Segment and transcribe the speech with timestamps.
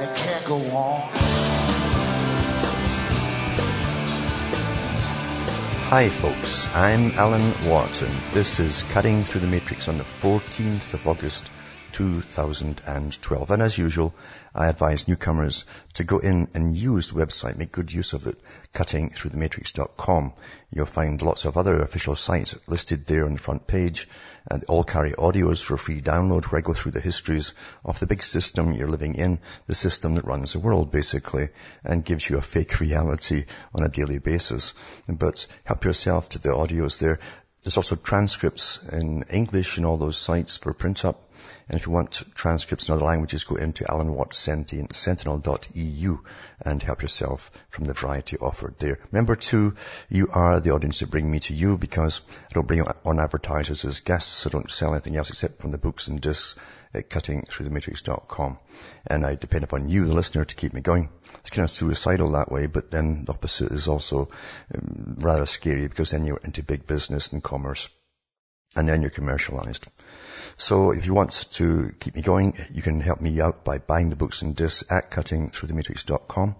[0.00, 1.00] and it can't go on.
[5.90, 8.10] Hi folks, I'm Alan Watson.
[8.32, 11.50] This is Cutting Through the Matrix on the 14th of August
[11.92, 13.50] 2012.
[13.50, 14.14] And as usual,
[14.54, 15.64] I advise newcomers
[15.94, 18.38] to go in and use the website, make good use of it,
[18.74, 20.34] cuttingthroughthematrix.com.
[20.70, 24.08] You'll find lots of other official sites listed there on the front page,
[24.50, 27.52] and all carry audios for free download where I go through the histories
[27.84, 31.48] of the big system you're living in, the system that runs the world basically,
[31.84, 34.74] and gives you a fake reality on a daily basis.
[35.08, 37.18] But help yourself to the audios there.
[37.62, 41.27] There's also transcripts in English in all those sites for print up.
[41.68, 46.18] And if you want transcripts in other languages, go into alanwattsentinel.eu
[46.62, 48.98] and help yourself from the variety offered there.
[49.12, 49.76] Remember too,
[50.08, 53.84] you are the audience that bring me to you because I don't bring on advertisers
[53.84, 54.46] as guests.
[54.46, 56.58] I don't sell anything else except from the books and discs
[56.94, 58.58] at cuttingthroughthematrix.com.
[59.06, 61.10] And I depend upon you, the listener, to keep me going.
[61.40, 64.30] It's kind of suicidal that way, but then the opposite is also
[64.74, 67.90] um, rather scary because then you're into big business and commerce
[68.78, 69.88] and then you're commercialized.
[70.56, 74.08] So if you want to keep me going, you can help me out by buying
[74.08, 76.54] the books and discs at cuttingthroughthematrix.com.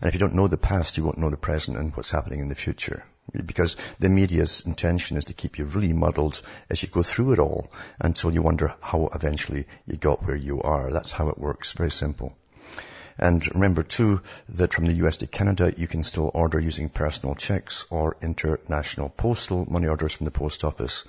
[0.00, 2.40] And if you don't know the past, you won't know the present and what's happening
[2.40, 3.04] in the future.
[3.44, 7.38] Because the media's intention is to keep you really muddled as you go through it
[7.38, 10.90] all until you wonder how eventually you got where you are.
[10.90, 11.74] That's how it works.
[11.74, 12.34] Very simple.
[13.18, 17.34] And remember too that from the US to Canada, you can still order using personal
[17.34, 21.04] checks or international postal money orders from the post office.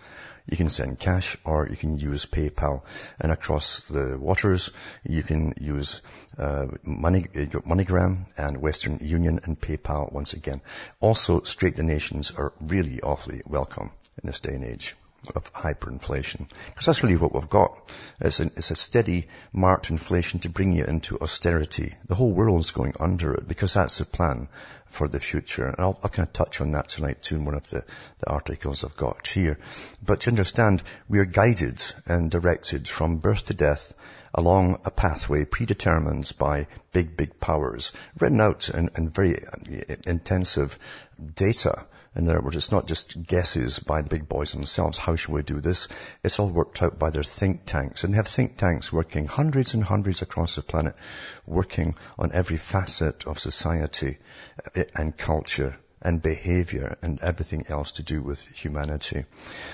[0.50, 2.84] You can send cash or you can use PayPal.
[3.20, 4.72] And across the waters,
[5.04, 6.02] you can use
[6.38, 10.62] uh, Money, MoneyGram and Western Union and PayPal once again.
[11.00, 14.96] Also, straight donations are really awfully welcome in this day and age
[15.35, 16.47] of hyperinflation.
[16.69, 17.91] Because that's really what we've got.
[18.22, 21.94] It's, an, it's, a steady marked inflation to bring you into austerity.
[22.07, 24.47] The whole world's going under it because that's the plan
[24.85, 25.66] for the future.
[25.66, 27.84] And I'll, I'll kind of touch on that tonight too in one of the,
[28.19, 29.59] the articles I've got here.
[30.03, 33.94] But to understand, we are guided and directed from birth to death
[34.34, 40.78] along a pathway predetermined by big, big powers, written out in, in very uh, intensive
[41.35, 41.85] data
[42.16, 44.97] in other words, it's not just guesses by the big boys themselves.
[44.97, 45.88] How should we do this?
[46.24, 48.03] It's all worked out by their think tanks.
[48.03, 50.96] And they have think tanks working hundreds and hundreds across the planet,
[51.46, 54.18] working on every facet of society
[54.75, 59.26] eh, and culture and behavior and everything else to do with humanity.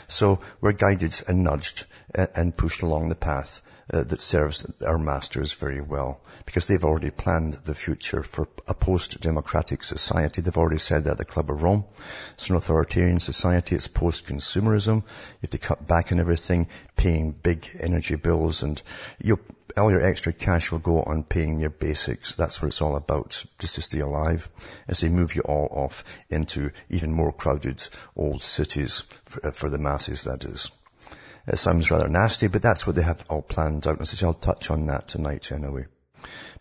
[0.08, 3.62] So we're guided and nudged eh, and pushed along the path
[3.94, 8.74] uh, that serves our masters very well because they've already planned the future for a
[8.74, 10.42] post-democratic society.
[10.42, 11.86] They've already said that at the Club of Rome.
[12.34, 13.76] It's an authoritarian society.
[13.76, 14.96] It's post-consumerism.
[14.98, 15.04] You
[15.42, 18.82] have to cut back on everything, paying big energy bills and
[19.22, 19.40] you
[19.78, 22.36] all your extra cash will go on paying your basics.
[22.36, 24.50] That's what it's all about, just to stay alive
[24.88, 27.86] as they move you all off into even more crowded
[28.16, 30.72] old cities for, for the masses, that is.
[31.48, 34.00] It sounds rather nasty, but that's what they have all planned out.
[34.00, 35.86] And so I'll touch on that tonight anyway.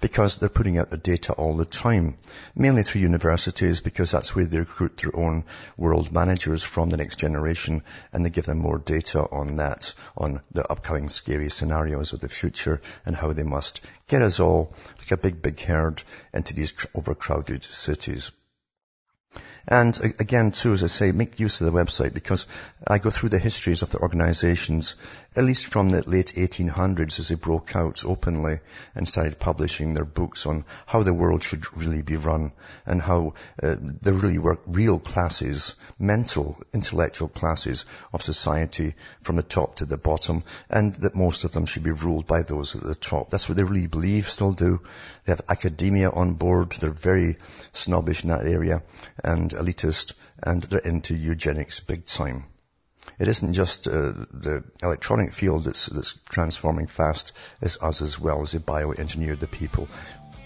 [0.00, 2.18] Because they're putting out the data all the time,
[2.54, 5.44] mainly through universities, because that's where they recruit their own
[5.78, 10.42] world managers from the next generation, and they give them more data on that, on
[10.52, 15.12] the upcoming scary scenarios of the future, and how they must get us all, like
[15.12, 16.02] a big, big herd,
[16.34, 18.32] into these overcrowded cities.
[19.66, 22.46] And again, too, as I say, make use of the website because
[22.86, 24.94] I go through the histories of the organizations,
[25.34, 28.60] at least from the late 1800s as they broke out openly
[28.94, 32.52] and started publishing their books on how the world should really be run
[32.84, 39.42] and how uh, there really were real classes, mental, intellectual classes of society from the
[39.42, 42.82] top to the bottom and that most of them should be ruled by those at
[42.82, 43.30] the top.
[43.30, 44.82] That's what they really believe, still do.
[45.24, 46.72] They have academia on board.
[46.72, 47.38] They're very
[47.72, 48.82] snobbish in that area
[49.22, 52.44] and elitist and they're into eugenics big time.
[53.18, 58.42] It isn't just uh, the electronic field that's, that's transforming fast, it's us as well
[58.42, 59.88] as they bioengineered the people.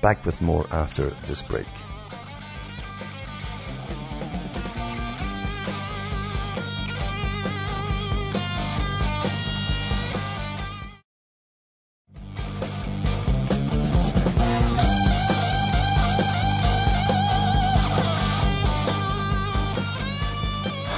[0.03, 1.67] Back with more after this break.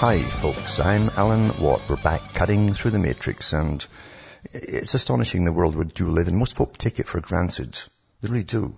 [0.00, 1.86] Hi folks, I'm Alan Watt.
[1.86, 3.86] We're back cutting through the matrix and
[4.54, 6.38] it's astonishing the world we do live in.
[6.38, 7.78] Most folk take it for granted.
[8.22, 8.74] They really do.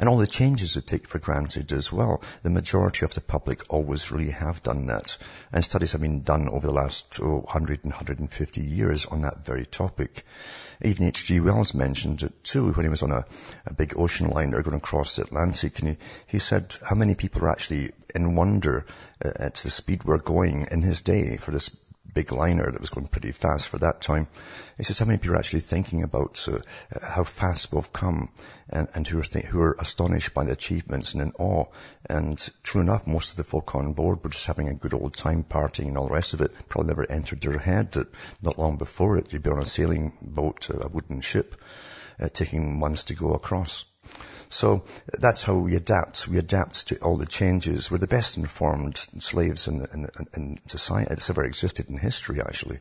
[0.00, 2.22] And all the changes they take for granted as well.
[2.42, 5.18] The majority of the public always really have done that.
[5.52, 9.44] And studies have been done over the last oh, 100 and 150 years on that
[9.44, 10.24] very topic.
[10.80, 11.40] Even H.G.
[11.40, 13.26] Wells mentioned it too when he was on a,
[13.66, 15.96] a big ocean liner going across the Atlantic and he,
[16.28, 18.86] he said how many people are actually in wonder
[19.22, 21.76] uh, at the speed we're going in his day for this
[22.14, 24.26] big liner that was going pretty fast for that time.
[24.76, 26.58] He says how many people are actually thinking about uh,
[27.00, 28.30] how fast we've come
[28.68, 31.66] and, and who, are th- who are astonished by the achievements and in awe.
[32.08, 35.16] And true enough, most of the folk on board were just having a good old
[35.16, 36.52] time partying and all the rest of it.
[36.68, 38.08] Probably never entered their head that
[38.42, 41.60] not long before it, you'd be on a sailing boat, a wooden ship,
[42.20, 43.84] uh, taking months to go across.
[44.52, 46.26] So that's how we adapt.
[46.26, 47.88] We adapt to all the changes.
[47.88, 51.12] We're the best informed slaves in, in, in society.
[51.12, 52.80] It's ever existed in history, actually.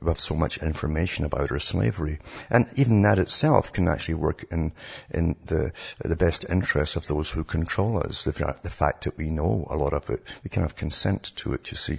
[0.00, 2.20] We have so much information about our slavery.
[2.50, 4.72] And even that itself can actually work in,
[5.10, 8.22] in the, the best interest of those who control us.
[8.22, 11.52] The, the fact that we know a lot of it, we kind of consent to
[11.52, 11.98] it, you see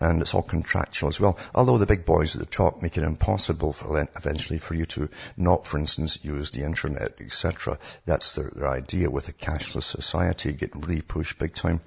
[0.00, 1.38] and it's all contractual as well.
[1.54, 5.08] Although the big boys at the top make it impossible for eventually for you to
[5.36, 7.78] not, for instance, use the internet, etc.
[8.06, 11.80] That's their, their idea with a cashless society getting really pushed big time.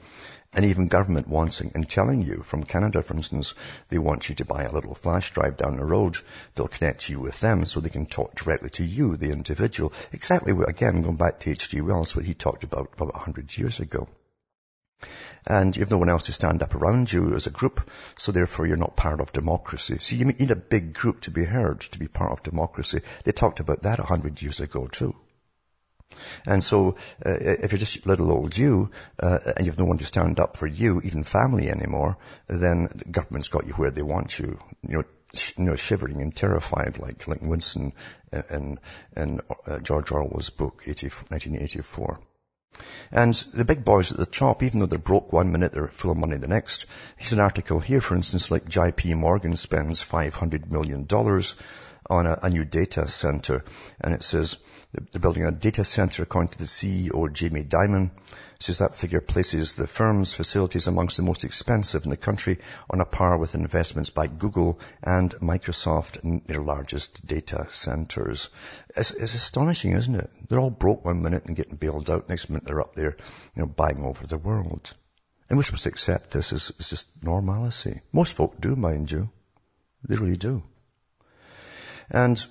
[0.53, 3.55] And even government wanting and telling you from Canada, for instance,
[3.87, 6.17] they want you to buy a little flash drive down the road.
[6.55, 9.93] They'll connect you with them so they can talk directly to you, the individual.
[10.11, 11.79] Exactly what, again, going back to H.G.
[11.79, 14.09] Wells, what he talked about about 100 years ago
[15.45, 18.31] and you have no one else to stand up around you as a group, so
[18.31, 19.97] therefore you're not part of democracy.
[19.99, 23.01] See, you need a big group to be heard, to be part of democracy.
[23.23, 25.15] They talked about that a hundred years ago too.
[26.45, 26.95] And so,
[27.25, 30.57] uh, if you're just little old you, uh, and you've no one to stand up
[30.57, 32.17] for you, even family anymore,
[32.47, 34.59] then the government's got you where they want you.
[34.87, 35.03] You know,
[35.33, 37.93] sh- you know, shivering and terrified, like like Winston
[38.31, 38.79] in
[39.15, 42.19] in uh, George Orwell's book, 80, 1984.
[43.11, 46.11] And the big boys at the top, even though they're broke one minute, they're full
[46.11, 46.85] of money the next.
[47.17, 51.05] Here's an article here, for instance, like JP Morgan spends $500 million
[52.09, 53.63] on a, a, new data center.
[53.99, 54.57] And it says
[54.91, 58.11] they're building a data center according to the CEO, Jamie Dimon.
[58.59, 62.59] Says that figure places the firm's facilities amongst the most expensive in the country
[62.89, 68.49] on a par with investments by Google and Microsoft in their largest data centers.
[68.95, 70.29] It's, it's astonishing, isn't it?
[70.47, 72.29] They're all broke one minute and getting bailed out.
[72.29, 73.17] Next minute they're up there,
[73.55, 74.93] you know, buying over the world.
[75.49, 78.01] And we're supposed to accept this as, as just normalcy.
[78.13, 79.29] Most folk do, mind you.
[80.07, 80.63] They really do.
[82.11, 82.45] And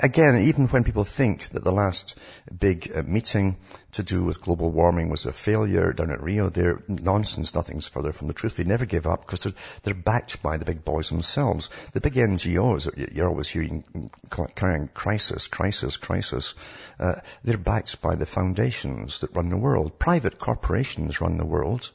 [0.00, 2.18] again, even when people think that the last
[2.58, 3.56] big uh, meeting
[3.92, 7.54] to do with global warming was a failure down at Rio, they're nonsense.
[7.54, 8.56] Nothing's further from the truth.
[8.56, 9.52] They never give up because they're,
[9.84, 11.70] they're backed by the big boys themselves.
[11.92, 14.10] The big NGOs, you're always hearing
[14.54, 16.54] carrying crisis, crisis, crisis.
[16.98, 17.14] Uh,
[17.44, 19.98] they're backed by the foundations that run the world.
[19.98, 21.90] Private corporations run the world.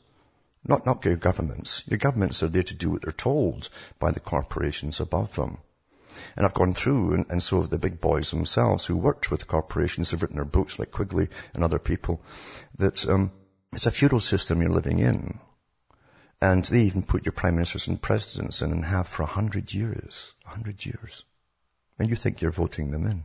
[0.66, 1.84] Not, not your governments.
[1.88, 3.70] Your governments are there to do what they're told
[4.00, 5.58] by the corporations above them.
[6.36, 9.42] And I've gone through, and, and so have the big boys themselves who worked with
[9.42, 12.22] the corporations, have written their books like Quigley and other people,
[12.78, 13.32] that um,
[13.74, 15.40] it's a feudal system you're living in.
[16.42, 19.74] And they even put your prime ministers and presidents in and have for a hundred
[19.74, 20.34] years.
[20.46, 21.24] A hundred years.
[22.00, 23.24] And you think you're voting them in.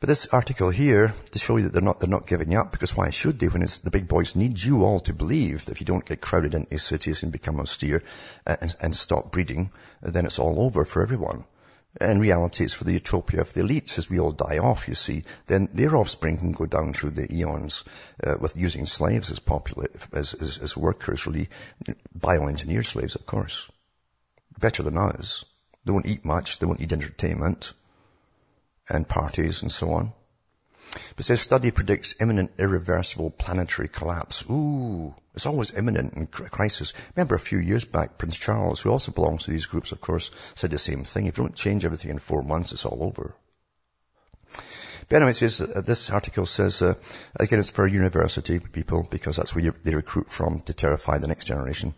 [0.00, 2.96] But this article here, to show you that they're not, they're not giving up, because
[2.96, 5.84] why should they when the big boys need you all to believe that if you
[5.84, 8.02] don't get crowded into cities and become austere
[8.46, 11.44] uh, and, and stop breeding, then it's all over for everyone.
[12.00, 13.98] In reality, it's for the utopia of the elites.
[13.98, 17.30] As we all die off, you see, then their offspring can go down through the
[17.34, 17.84] eons
[18.24, 21.50] uh, with using slaves as, popula- as, as, as workers, really
[22.18, 23.68] bioengineered slaves, of course.
[24.58, 25.44] Better than us.
[25.84, 26.58] They won't eat much.
[26.58, 27.74] They won't need entertainment
[28.90, 30.12] and parties and so on.
[31.14, 34.44] But says study predicts imminent irreversible planetary collapse.
[34.50, 36.92] Ooh, it's always imminent in crisis.
[37.14, 40.32] Remember a few years back, Prince Charles, who also belongs to these groups, of course,
[40.56, 41.26] said the same thing.
[41.26, 43.36] If you don't change everything in four months, it's all over.
[45.10, 46.94] But anyway, says, uh, this article says, uh,
[47.34, 51.26] again, it's for university people because that's where you, they recruit from to terrify the
[51.26, 51.94] next generation.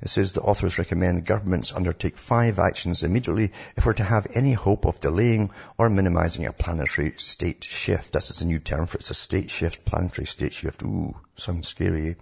[0.00, 4.54] It says the authors recommend governments undertake five actions immediately if we're to have any
[4.54, 8.14] hope of delaying or minimizing a planetary state shift.
[8.14, 9.02] That's a new term for it.
[9.02, 10.82] It's a state shift, planetary state shift.
[10.84, 12.16] Ooh, sounds scary.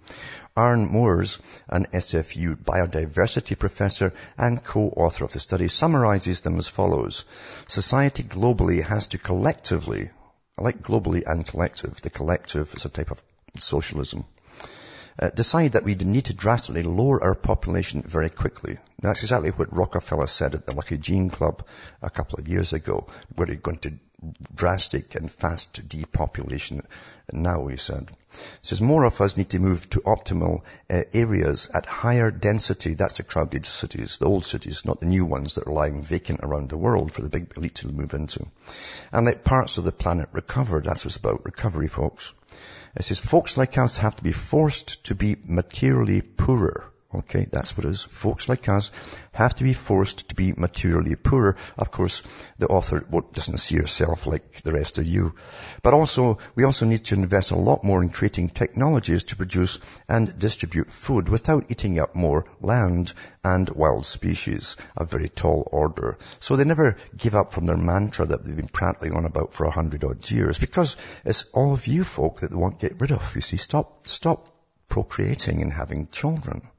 [0.57, 7.23] Arne Mooers, an SFU biodiversity professor and co-author of the study, summarizes them as follows.
[7.69, 10.09] Society globally has to collectively
[10.57, 12.01] I like globally and collective.
[12.01, 13.23] The collective is a type of
[13.57, 14.25] socialism.
[15.19, 18.77] Uh, decide that we need to drastically lower our population very quickly.
[19.01, 21.65] Now, That's exactly what Rockefeller said at the Lucky Gene Club
[22.01, 23.93] a couple of years ago, where he's going to
[24.55, 26.81] drastic and fast depopulation
[27.31, 28.09] now, he said.
[28.31, 32.93] He says more of us need to move to optimal uh, areas at higher density.
[32.93, 36.39] That's the crowded cities, the old cities, not the new ones that are lying vacant
[36.43, 38.45] around the world for the big elite to move into.
[39.11, 40.81] And let parts of the planet recover.
[40.81, 42.33] That's what it's about, recovery, folks.
[42.95, 46.92] It says folks like us have to be forced to be materially poorer.
[47.15, 48.01] Okay, that's what it is.
[48.01, 48.89] Folks like us
[49.33, 51.55] have to be forced to be materially poorer.
[51.77, 52.23] Of course,
[52.57, 53.01] the author
[53.33, 55.35] doesn't see herself like the rest of you.
[55.83, 59.77] But also, we also need to invest a lot more in creating technologies to produce
[60.09, 64.75] and distribute food without eating up more land and wild species.
[64.97, 66.17] A very tall order.
[66.39, 69.65] So they never give up from their mantra that they've been prattling on about for
[69.65, 72.99] a hundred odd years because it's all of you folk that they want to get
[72.99, 73.35] rid of.
[73.35, 74.49] You see, stop, stop
[74.89, 76.69] procreating and having children.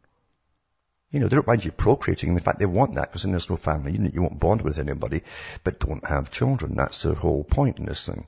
[1.15, 2.31] You know, they don't mind you procreating.
[2.31, 3.93] In fact, they want that because then there's no family.
[3.93, 5.23] You, you won't bond with anybody,
[5.63, 6.75] but don't have children.
[6.75, 8.27] That's the whole point in this thing.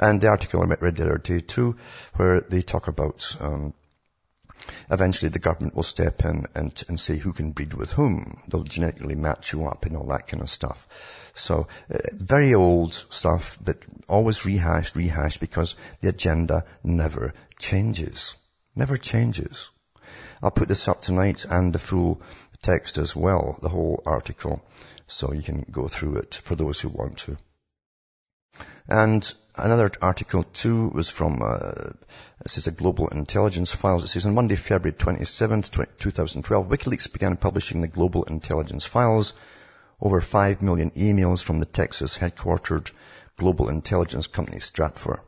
[0.00, 1.76] And the article I read the other day too,
[2.16, 3.72] where they talk about um,
[4.90, 8.42] eventually the government will step in and, and say who can breed with whom.
[8.48, 10.88] They'll genetically match you up and all that kind of stuff.
[11.36, 13.78] So uh, very old stuff, but
[14.08, 18.34] always rehashed, rehashed because the agenda never changes.
[18.74, 19.70] Never changes.
[20.42, 22.20] I'll put this up tonight and the full
[22.62, 24.64] text as well, the whole article,
[25.06, 27.38] so you can go through it for those who want to.
[28.88, 31.92] And another article too was from, uh,
[32.42, 34.02] this is a Global Intelligence Files.
[34.02, 39.34] It says on Monday, February 27th, 2012, WikiLeaks began publishing the Global Intelligence Files,
[40.00, 42.90] over 5 million emails from the Texas headquartered
[43.36, 45.20] global intelligence company Stratfor.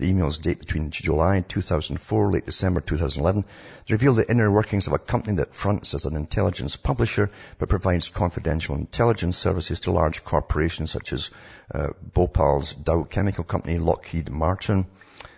[0.00, 3.44] The emails date between July 2004, late December 2011.
[3.86, 7.68] They reveal the inner workings of a company that fronts as an intelligence publisher, but
[7.68, 11.30] provides confidential intelligence services to large corporations such as
[11.74, 14.86] uh, Bhopal's Dow Chemical Company, Lockheed Martin,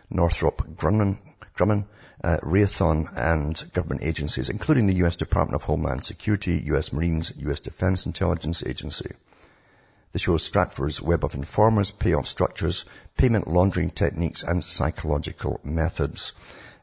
[0.09, 1.19] Northrop Grumman,
[1.59, 1.87] Grumman
[2.23, 5.17] uh, Raytheon and government agencies, including the U.S.
[5.17, 6.93] Department of Homeland Security, U.S.
[6.93, 7.59] Marines, U.S.
[7.59, 9.11] Defense Intelligence Agency.
[10.13, 12.85] They show Stratfor's web of informers, payoff structures,
[13.17, 16.33] payment laundering techniques, and psychological methods.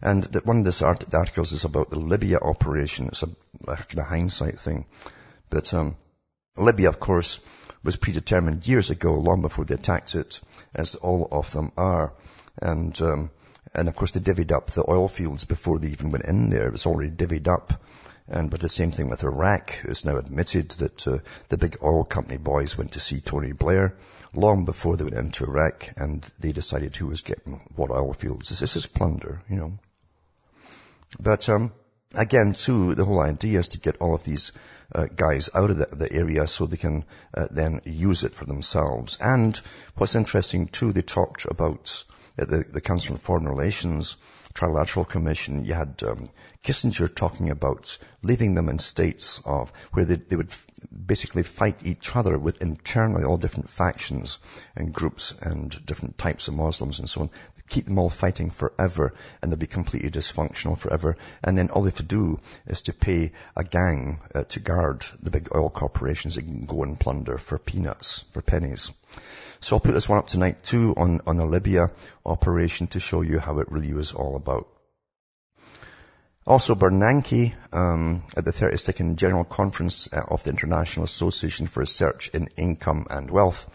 [0.02, 3.08] And one of this art- articles is about the Libya operation.
[3.08, 3.28] It's a
[3.66, 4.86] kind of hindsight thing.
[5.50, 5.98] But um,
[6.58, 7.40] Libya, of course,
[7.84, 10.42] was predetermined years ago, long before they attacked it,
[10.74, 12.14] as all of them are.
[12.62, 13.32] And um,
[13.74, 16.68] and of course they divvied up the oil fields before they even went in there.
[16.68, 17.74] It was already divvied up.
[18.30, 19.74] And but the same thing with Iraq.
[19.86, 21.18] It's now admitted that uh,
[21.50, 23.96] the big oil company boys went to see Tony Blair
[24.34, 28.50] long before they went into Iraq, and they decided who was getting what oil fields.
[28.50, 29.80] This, this is plunder, you know.
[31.20, 31.74] But um,
[32.14, 34.52] again, too, the whole idea is to get all of these
[34.94, 37.06] uh, guys out of the, the, area so they can
[37.36, 39.18] uh, then use it for themselves.
[39.20, 39.60] And
[39.96, 42.04] what's interesting too, they talked about
[42.38, 44.18] uh, the, the Council on Foreign Relations
[44.60, 46.26] Trilateral Commission, you had um,
[46.66, 50.68] Kissinger talking about leaving them in states of where they, they would f-
[51.06, 54.38] basically fight each other with internally all different factions
[54.76, 57.30] and groups and different types of Muslims and so on.
[57.70, 61.16] Keep them all fighting forever and they'll be completely dysfunctional forever.
[61.42, 62.38] And then all they have to do
[62.68, 66.84] is to pay a gang uh, to guard the big oil corporations that can go
[66.84, 68.92] and plunder for peanuts, for pennies.
[69.62, 71.92] So I'll put this one up tonight too on, on Libya
[72.26, 74.49] operation to show you how it really was all about.
[76.50, 82.32] Also, Bernanke, um, at the 32nd General Conference uh, of the International Association for Research
[82.34, 83.68] in Income and Wealth,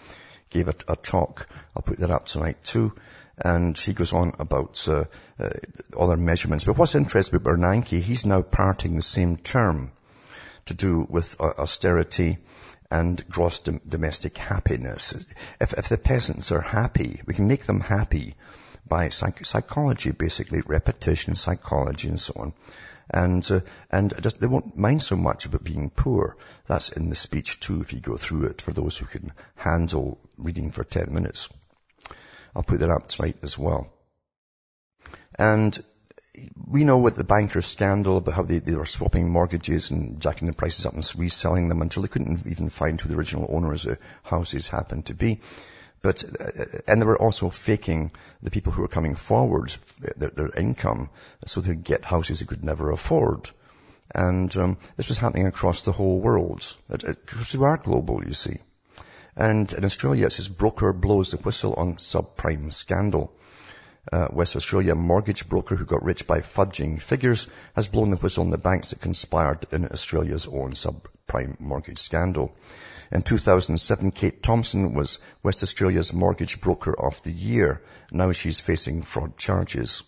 [0.51, 1.47] gave a, a talk.
[1.77, 2.93] I'll put that up tonight too.
[3.39, 5.05] And he goes on about uh,
[5.39, 5.51] uh,
[5.97, 6.65] other measurements.
[6.65, 9.93] But what's interesting about Bernanke, he's now parting the same term
[10.67, 12.39] to do with uh, austerity
[12.91, 15.15] and gross dom- domestic happiness.
[15.61, 18.35] If, if the peasants are happy, we can make them happy
[18.87, 22.53] by psych- psychology, basically repetition, psychology, and so on.
[23.11, 23.61] And uh,
[23.91, 26.37] and just they won't mind so much about being poor.
[26.67, 27.81] That's in the speech too.
[27.81, 31.51] If you go through it, for those who can handle reading for ten minutes,
[32.57, 33.93] I'll put that up tonight as well.
[35.39, 35.79] And
[36.67, 40.49] we know with the banker scandal about how they, they were swapping mortgages and jacking
[40.49, 43.87] the prices up and reselling them until they couldn't even find who the original owners
[43.87, 45.41] of the houses happened to be.
[46.05, 49.75] But, uh, and they were also faking the people who were coming forward,
[50.19, 51.09] their, their income,
[51.47, 53.49] so they could get houses they could never afford.
[54.15, 56.77] And um, this was happening across the whole world.
[56.91, 58.59] Because we are global, you see.
[59.35, 63.33] And in Australia, it says broker blows the whistle on subprime scandal.
[64.13, 68.45] Uh, West Australia mortgage broker who got rich by fudging figures has blown the whistle
[68.45, 72.55] on the banks that conspired in Australia's own subprime mortgage scandal.
[73.11, 77.83] In 2007, Kate Thompson was West Australia's mortgage broker of the year.
[78.11, 80.03] Now she's facing fraud charges.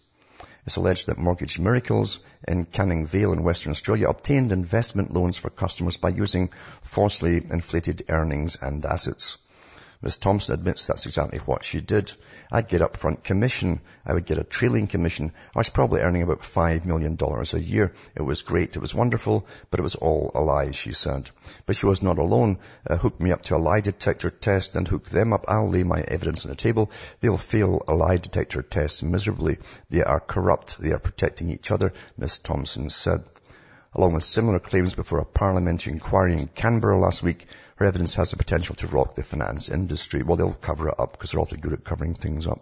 [0.67, 5.49] It's alleged that Mortgage Miracles in Canning Vale in Western Australia obtained investment loans for
[5.49, 6.51] customers by using
[6.83, 9.39] falsely inflated earnings and assets.
[10.03, 10.19] Ms.
[10.19, 12.13] Thompson admits that's exactly what she did.
[12.53, 13.81] I'd get upfront commission.
[14.05, 15.33] I would get a trailing commission.
[15.55, 17.93] I was probably earning about $5 million a year.
[18.15, 18.77] It was great.
[18.77, 21.31] It was wonderful, but it was all a lie, she said.
[21.65, 22.59] But she was not alone.
[22.87, 25.47] Uh, hook me up to a lie detector test and hook them up.
[25.49, 26.91] I'll lay my evidence on the table.
[27.21, 29.59] They'll fail a lie detector test miserably.
[29.89, 30.79] They are corrupt.
[30.79, 32.39] They are protecting each other, Ms.
[32.39, 33.25] Thompson said.
[33.97, 38.31] Along with similar claims before a parliamentary inquiry in Canberra last week, her evidence has
[38.31, 40.23] the potential to rock the finance industry.
[40.23, 42.61] Well, they'll cover it up because they're awfully good at covering things up.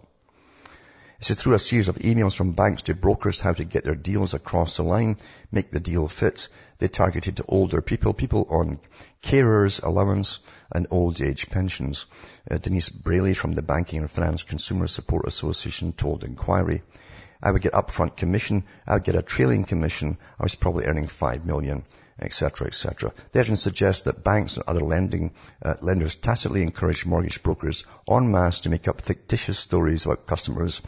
[1.18, 3.96] It says through a series of emails from banks to brokers how to get their
[3.96, 5.16] deals across the line,
[5.50, 6.48] make the deal fit.
[6.78, 8.78] They targeted older people, people on
[9.20, 10.38] carers allowance
[10.70, 12.06] and old age pensions.
[12.48, 16.82] Uh, Denise Brailey from the Banking and Finance Consumer Support Association told Inquiry.
[17.44, 18.64] I would get upfront commission.
[18.86, 20.18] I would get a trailing commission.
[20.40, 21.84] I was probably earning five million
[22.18, 23.12] etc., etc.
[23.32, 25.32] The evidence suggests that banks and other lending
[25.62, 30.82] uh, lenders tacitly encourage mortgage brokers en masse to make up fictitious stories about customers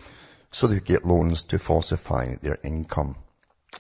[0.51, 3.17] so they could get loans to falsify their income.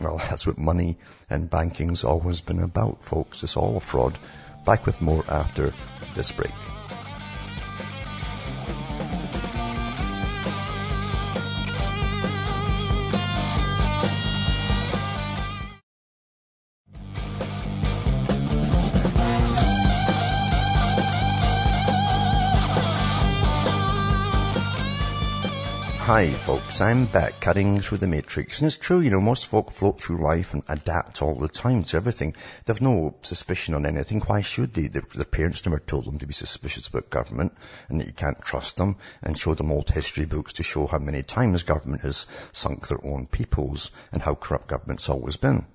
[0.00, 0.98] Well, that's what money
[1.30, 3.42] and banking's always been about, folks.
[3.42, 4.18] It's all a fraud.
[4.66, 5.72] Back with more after
[6.14, 6.52] this break.
[26.06, 28.60] Hi folks, I'm back cutting through the matrix.
[28.60, 31.82] And it's true, you know, most folk float through life and adapt all the time
[31.82, 32.36] to everything.
[32.64, 34.20] They've no suspicion on anything.
[34.20, 34.86] Why should they?
[34.86, 37.54] Their, their parents never told them to be suspicious about government
[37.88, 40.98] and that you can't trust them and show them old history books to show how
[40.98, 45.66] many times government has sunk their own peoples and how corrupt government's always been.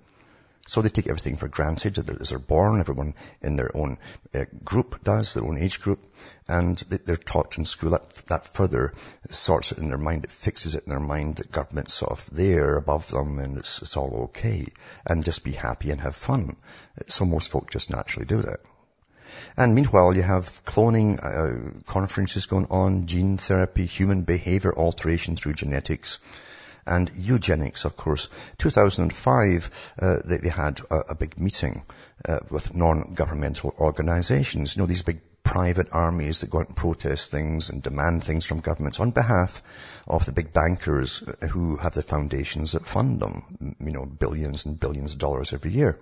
[0.71, 2.79] So they take everything for granted as they're born.
[2.79, 3.97] Everyone in their own
[4.33, 5.99] uh, group does, their own age group.
[6.47, 8.93] And they're taught in school that, that further
[9.29, 10.23] sorts it in their mind.
[10.23, 13.81] It fixes it in their mind that government's sort of there above them and it's,
[13.81, 14.65] it's all okay.
[15.05, 16.55] And just be happy and have fun.
[17.07, 18.61] So most folk just naturally do that.
[19.57, 25.55] And meanwhile, you have cloning uh, conferences going on, gene therapy, human behavior alteration through
[25.55, 26.19] genetics
[26.85, 28.29] and eugenics, of course.
[28.57, 31.83] 2005, uh, they, they, had a, a big meeting
[32.27, 34.75] uh, with non-governmental organizations.
[34.75, 38.45] You know, these big private armies that go out and protest things and demand things
[38.45, 39.61] from governments on behalf
[40.07, 44.65] of the big bankers uh, who have the foundations that fund them, you know, billions
[44.65, 45.97] and billions of dollars every year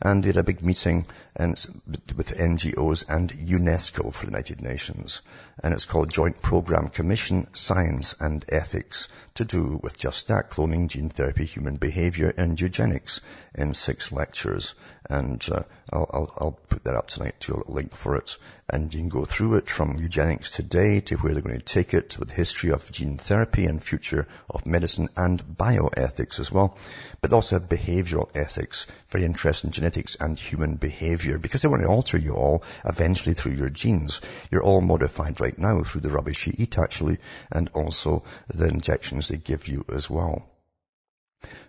[0.00, 1.06] and they had a big meeting
[1.38, 5.22] with NGOs and UNESCO for the United Nations.
[5.62, 10.88] And it's called Joint Program Commission Science and Ethics to do with just that, cloning,
[10.88, 13.20] gene therapy, human behavior and eugenics
[13.54, 14.74] in six lectures.
[15.08, 18.36] And uh, I'll, I'll, I'll, put that up tonight to a link for it.
[18.68, 21.94] And you can go through it from eugenics today to where they're going to take
[21.94, 26.76] it with history of gene therapy and future of medicine and bioethics as well.
[27.20, 32.18] But also behavioral ethics, very interesting genetics and human behavior because they want to alter
[32.18, 34.20] you all eventually through your genes.
[34.50, 37.18] You're all modified right now through the rubbish you eat actually
[37.50, 40.44] and also the injections they give you as well.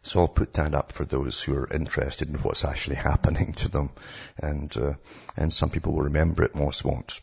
[0.03, 3.69] So I'll put that up for those who are interested in what's actually happening to
[3.69, 3.89] them.
[4.37, 4.93] And, uh,
[5.37, 7.21] and some people will remember it, most won't.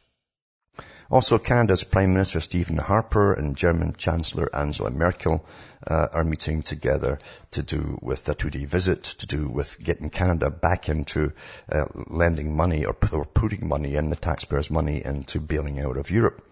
[1.10, 5.44] Also, Canada's Prime Minister Stephen Harper and German Chancellor Angela Merkel
[5.86, 7.18] uh, are meeting together
[7.52, 11.32] to do with a two-day visit, to do with getting Canada back into
[11.70, 16.10] uh, lending money or, or putting money in, the taxpayers' money, into bailing out of
[16.10, 16.45] Europe.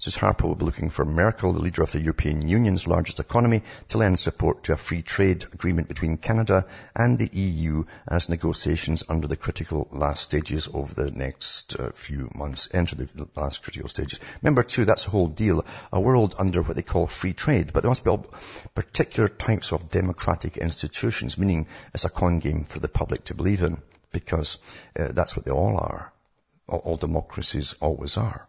[0.00, 3.64] Says Harper will be looking for Merkel, the leader of the European Union's largest economy,
[3.88, 9.02] to lend support to a free trade agreement between Canada and the EU as negotiations
[9.08, 13.88] under the critical last stages over the next uh, few months enter the last critical
[13.88, 14.20] stages.
[14.40, 15.66] Remember too, that's a whole deal.
[15.92, 18.32] A world under what they call free trade, but there must be all
[18.76, 23.62] particular types of democratic institutions, meaning it's a con game for the public to believe
[23.62, 23.82] in,
[24.12, 24.58] because
[24.96, 26.12] uh, that's what they all are.
[26.68, 28.46] all, all democracies always are.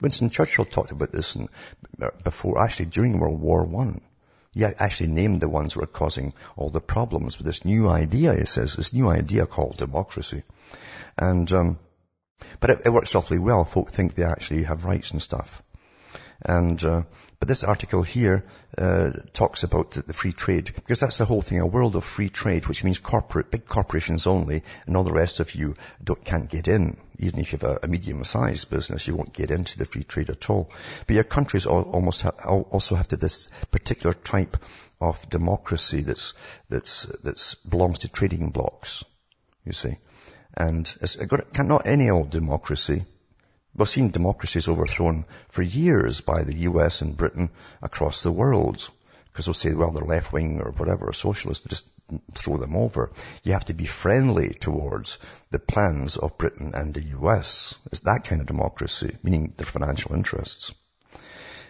[0.00, 1.48] Winston Churchill talked about this in,
[2.22, 4.00] before, actually during World War One.
[4.52, 8.34] He actually named the ones who were causing all the problems with this new idea,
[8.34, 10.44] he says, this new idea called democracy.
[11.18, 11.78] And, um,
[12.60, 13.64] but it, it works awfully well.
[13.64, 15.62] Folk think they actually have rights and stuff.
[16.42, 17.02] And, uh,
[17.38, 18.44] but this article here,
[18.78, 22.04] uh, talks about the, the, free trade, because that's the whole thing, a world of
[22.04, 26.24] free trade, which means corporate, big corporations only, and all the rest of you don't,
[26.24, 26.96] can't get in.
[27.18, 30.50] Even if you have a, medium-sized business, you won't get into the free trade at
[30.50, 30.70] all.
[31.06, 34.56] But your countries almost also have to this particular type
[35.00, 36.34] of democracy that's,
[36.68, 39.04] that's, that's belongs to trading blocks,
[39.64, 39.96] you see.
[40.54, 43.04] And it's got, not any old democracy.
[43.74, 47.50] We've seen democracies overthrown for years by the US and Britain
[47.82, 48.90] across the world.
[49.36, 51.86] Because they'll say, well, they're left wing or whatever, or socialist, just
[52.32, 53.12] throw them over.
[53.42, 55.18] You have to be friendly towards
[55.50, 57.74] the plans of Britain and the US.
[57.92, 60.72] It's that kind of democracy, meaning their financial interests.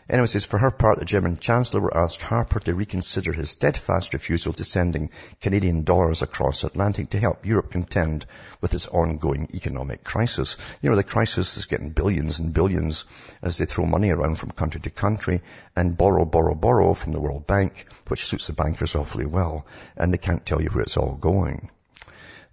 [0.09, 4.13] Anyway, says, for her part, the German Chancellor will ask Harper to reconsider his steadfast
[4.13, 8.25] refusal to sending Canadian dollars across the Atlantic to help Europe contend
[8.61, 10.57] with its ongoing economic crisis.
[10.81, 13.05] You know, the crisis is getting billions and billions
[13.43, 15.43] as they throw money around from country to country
[15.75, 19.67] and borrow, borrow, borrow from the World Bank, which suits the bankers awfully well,
[19.97, 21.69] and they can't tell you where it's all going.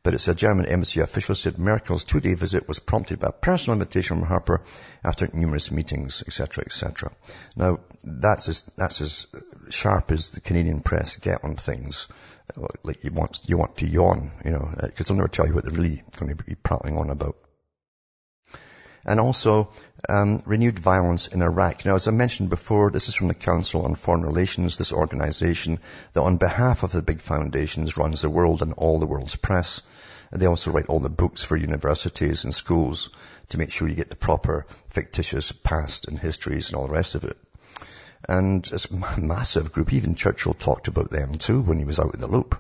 [0.04, 3.80] But it's a German embassy official said Merkel's two-day visit was prompted by a personal
[3.80, 4.62] invitation from Harper
[5.02, 7.12] after numerous meetings, etc., etc.
[7.56, 9.28] Now, that's as, that's as
[9.70, 12.10] sharp as the Canadian press get on things.
[12.84, 15.63] Like you want, you want to yawn, you know, because they'll never tell you what
[15.63, 17.38] they're really going to be prattling on about.
[19.06, 19.72] And also,
[20.10, 21.86] um, renewed violence in Iraq.
[21.86, 25.80] Now, as I mentioned before, this is from the Council on Foreign Relations, this organization
[26.13, 29.82] that on behalf of the big foundations runs the world and all the world's press.
[30.32, 33.12] They also write all the books for universities and schools
[33.50, 37.16] to make sure you get the proper fictitious past and histories and all the rest
[37.16, 37.38] of it.
[38.28, 39.94] And it's a massive group.
[39.94, 42.60] Even Churchill talked about them too when he was out in the loop.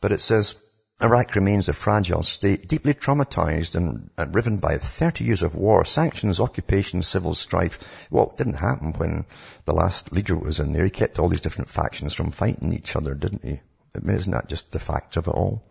[0.00, 0.54] But it says,
[1.02, 5.84] Iraq remains a fragile state, deeply traumatized and, and, riven by 30 years of war,
[5.84, 7.78] sanctions, occupation, civil strife.
[8.12, 9.24] It didn't happen when
[9.64, 10.84] the last leader was in there.
[10.84, 13.60] He kept all these different factions from fighting each other, didn't he?
[13.94, 15.62] I mean, isn't that just the fact of it all?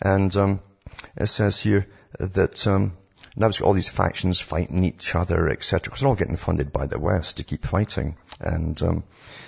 [0.00, 0.60] And um,
[1.16, 1.86] it says here
[2.18, 2.96] that um,
[3.36, 5.80] now it's got all these factions fighting each other, etc.
[5.84, 8.16] Because they're all getting funded by the West to keep fighting.
[8.40, 9.04] And um,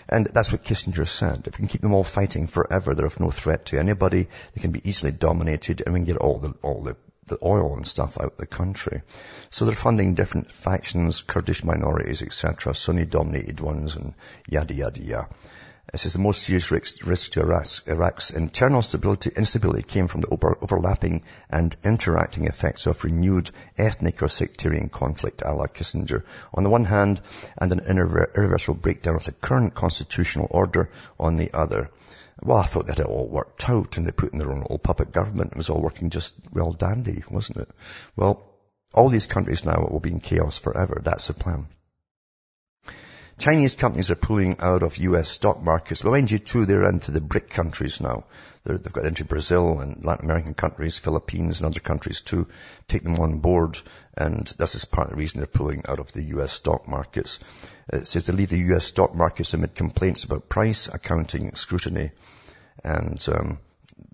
[0.08, 1.46] and that's what Kissinger said.
[1.46, 4.28] If we can keep them all fighting forever, they're of no threat to anybody.
[4.54, 6.96] They can be easily dominated, and we can get all the all the
[7.28, 9.02] the oil and stuff out of the country.
[9.50, 14.14] So they're funding different factions, Kurdish minorities, etc., Sunni-dominated ones, and
[14.48, 15.28] yada yada yada.
[15.94, 20.20] It says the most serious risk, risk to Iraq's, Iraq's, internal stability, instability came from
[20.20, 26.24] the over, overlapping and interacting effects of renewed ethnic or sectarian conflict, a la Kissinger,
[26.52, 27.20] on the one hand,
[27.56, 31.88] and an irreversible breakdown of the current constitutional order on the other.
[32.42, 34.78] Well, I thought that it all worked out and they put in their own little
[34.78, 35.52] puppet government.
[35.52, 37.70] It was all working just well dandy, wasn't it?
[38.16, 38.44] Well,
[38.92, 41.00] all these countries now will be in chaos forever.
[41.02, 41.68] That's the plan.
[43.38, 46.02] Chinese companies are pulling out of US stock markets.
[46.02, 48.24] Well, mind you too, they're into the BRIC countries now.
[48.64, 52.48] they have got into Brazil and Latin American countries, Philippines and other countries too,
[52.88, 53.78] take them on board.
[54.16, 57.38] And this is part of the reason they're pulling out of the US stock markets.
[57.92, 62.12] It says they leave the US stock markets amid complaints about price, accounting, scrutiny.
[62.82, 63.58] And, um,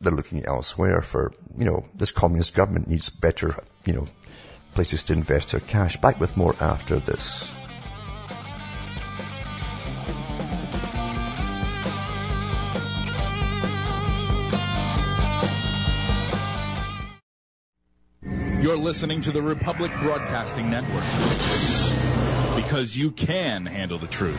[0.00, 3.54] they're looking elsewhere for, you know, this communist government needs better,
[3.84, 4.08] you know,
[4.74, 5.96] places to invest their cash.
[5.96, 7.52] Back with more after this.
[18.92, 21.02] Listening to the Republic Broadcasting Network.
[22.54, 24.36] Because you can handle the truth.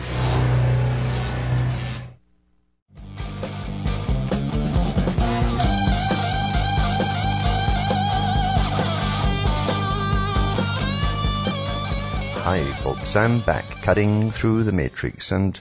[12.44, 15.60] Hi folks, I'm back cutting through the matrix and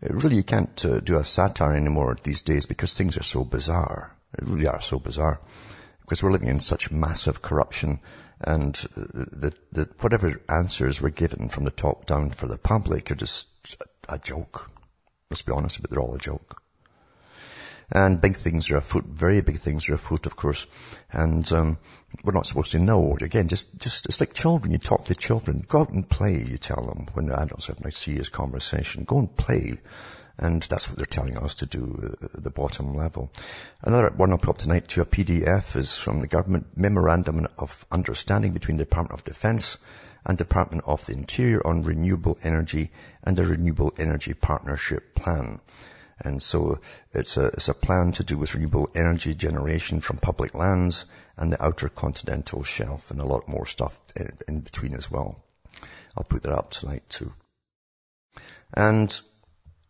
[0.00, 4.16] really you can't uh, do a satire anymore these days because things are so bizarre.
[4.32, 5.42] They really are so bizarre
[6.10, 8.00] because we're living in such massive corruption
[8.40, 13.14] and the, the, whatever answers were given from the top down for the public are
[13.14, 13.48] just
[14.08, 14.68] a joke.
[15.30, 16.60] Let's be honest, but they're all a joke.
[17.92, 20.66] And big things are afoot, very big things are afoot, of course.
[21.12, 21.78] And um,
[22.24, 23.16] we're not supposed to know.
[23.20, 24.72] Again, just, just it's like children.
[24.72, 25.64] You talk to children.
[25.68, 29.04] Go out and play, you tell them, when the adults have nice serious conversation.
[29.04, 29.78] Go and play.
[30.42, 33.30] And that's what they're telling us to do at uh, the bottom level.
[33.82, 37.84] Another one I'll put up tonight to a PDF is from the government memorandum of
[37.92, 39.76] understanding between the Department of Defense
[40.24, 42.90] and Department of the Interior on renewable energy
[43.22, 45.60] and a renewable energy partnership plan.
[46.18, 46.80] And so
[47.12, 51.04] it's a, it's a plan to do with renewable energy generation from public lands
[51.36, 55.42] and the outer continental shelf and a lot more stuff in, in between as well.
[56.16, 57.30] I'll put that up tonight too.
[58.72, 59.20] And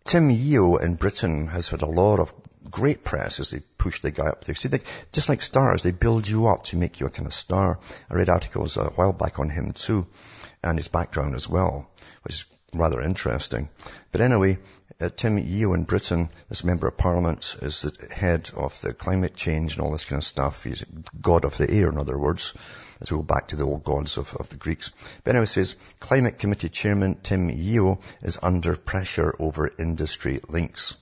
[0.04, 2.32] Tim Yeo in Britain has had a lot of
[2.70, 4.54] great press as they push the guy up there.
[4.54, 4.80] See, they,
[5.12, 7.78] just like stars, they build you up to make you a kind of star.
[8.10, 10.06] I read articles a while back on him too,
[10.62, 11.90] and his background as well,
[12.22, 13.68] which is rather interesting.
[14.12, 14.58] But anyway,
[15.00, 19.34] uh, Tim Yeo in Britain, this member of parliament, is the head of the climate
[19.34, 20.64] change and all this kind of stuff.
[20.64, 20.84] He's
[21.20, 22.54] god of the air, in other words.
[23.00, 24.92] Let's go back to the old gods of, of the Greeks.
[25.24, 30.96] But anyway, says, climate committee chairman Tim Yeo is under pressure over industry links.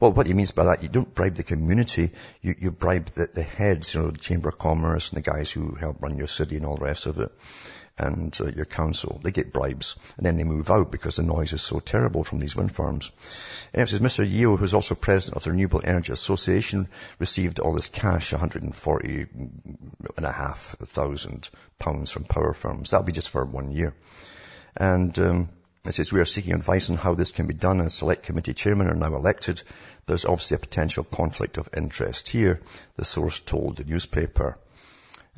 [0.00, 3.28] Well, what he means by that, you don't bribe the community, you, you bribe the,
[3.34, 6.26] the heads, you know, the Chamber of Commerce and the guys who help run your
[6.26, 7.30] city and all the rest of it,
[7.98, 9.20] and uh, your council.
[9.22, 12.40] They get bribes, and then they move out because the noise is so terrible from
[12.40, 13.10] these wind farms.
[13.74, 14.26] And it says Mr.
[14.26, 19.26] Yeo, who's also president of the Renewable Energy Association, received all this cash, 140
[20.16, 22.90] and a half thousand pounds from power firms.
[22.90, 23.92] That'll be just for one year.
[24.74, 25.48] And, um,
[25.84, 28.52] it says we are seeking advice on how this can be done as select committee
[28.52, 29.62] chairmen are now elected.
[30.06, 32.60] There's obviously a potential conflict of interest here,
[32.96, 34.58] the source told the newspaper.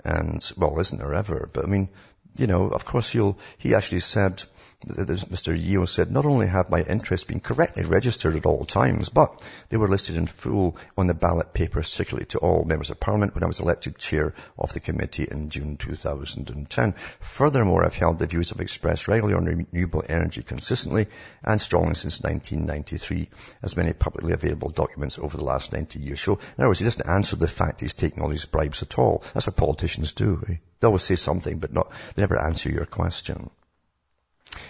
[0.04, 1.48] And, well, isn't there ever?
[1.52, 1.88] But I mean,
[2.36, 4.42] you know, of course he'll, he actually said
[4.86, 5.56] Mr.
[5.56, 9.76] Yeo said, not only have my interests been correctly registered at all times, but they
[9.76, 13.44] were listed in full on the ballot paper circulated to all members of parliament when
[13.44, 16.92] I was elected chair of the committee in June 2010.
[17.20, 21.06] Furthermore, I've held the views I've expressed regularly on renewable energy consistently
[21.44, 23.28] and strongly since 1993,
[23.62, 26.34] as many publicly available documents over the last 90 years show.
[26.34, 29.22] In other words, he doesn't answer the fact he's taking all these bribes at all.
[29.32, 30.42] That's what politicians do.
[30.48, 30.56] Eh?
[30.80, 33.50] They always say something, but not, they never answer your question.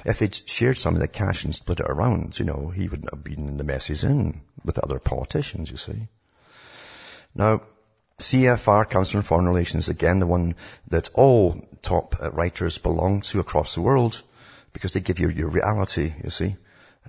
[0.05, 3.12] If they'd shared some of the cash and split it around, you know, he wouldn't
[3.12, 6.09] have been in the mess he's in with the other politicians, you see.
[7.35, 7.62] Now,
[8.18, 10.55] CFR, Council on Foreign Relations, again, the one
[10.88, 14.23] that all top uh, writers belong to across the world,
[14.73, 16.57] because they give you your reality, you see.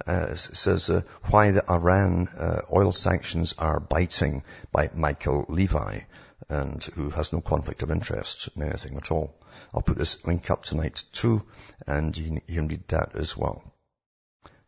[0.08, 6.00] Uh, says uh, why the Iran uh, oil sanctions are biting by Michael Levi
[6.50, 9.36] and who has no conflict of interest in anything at all.
[9.74, 11.42] I'll put this link up tonight too,
[11.88, 13.64] and you can read that as well.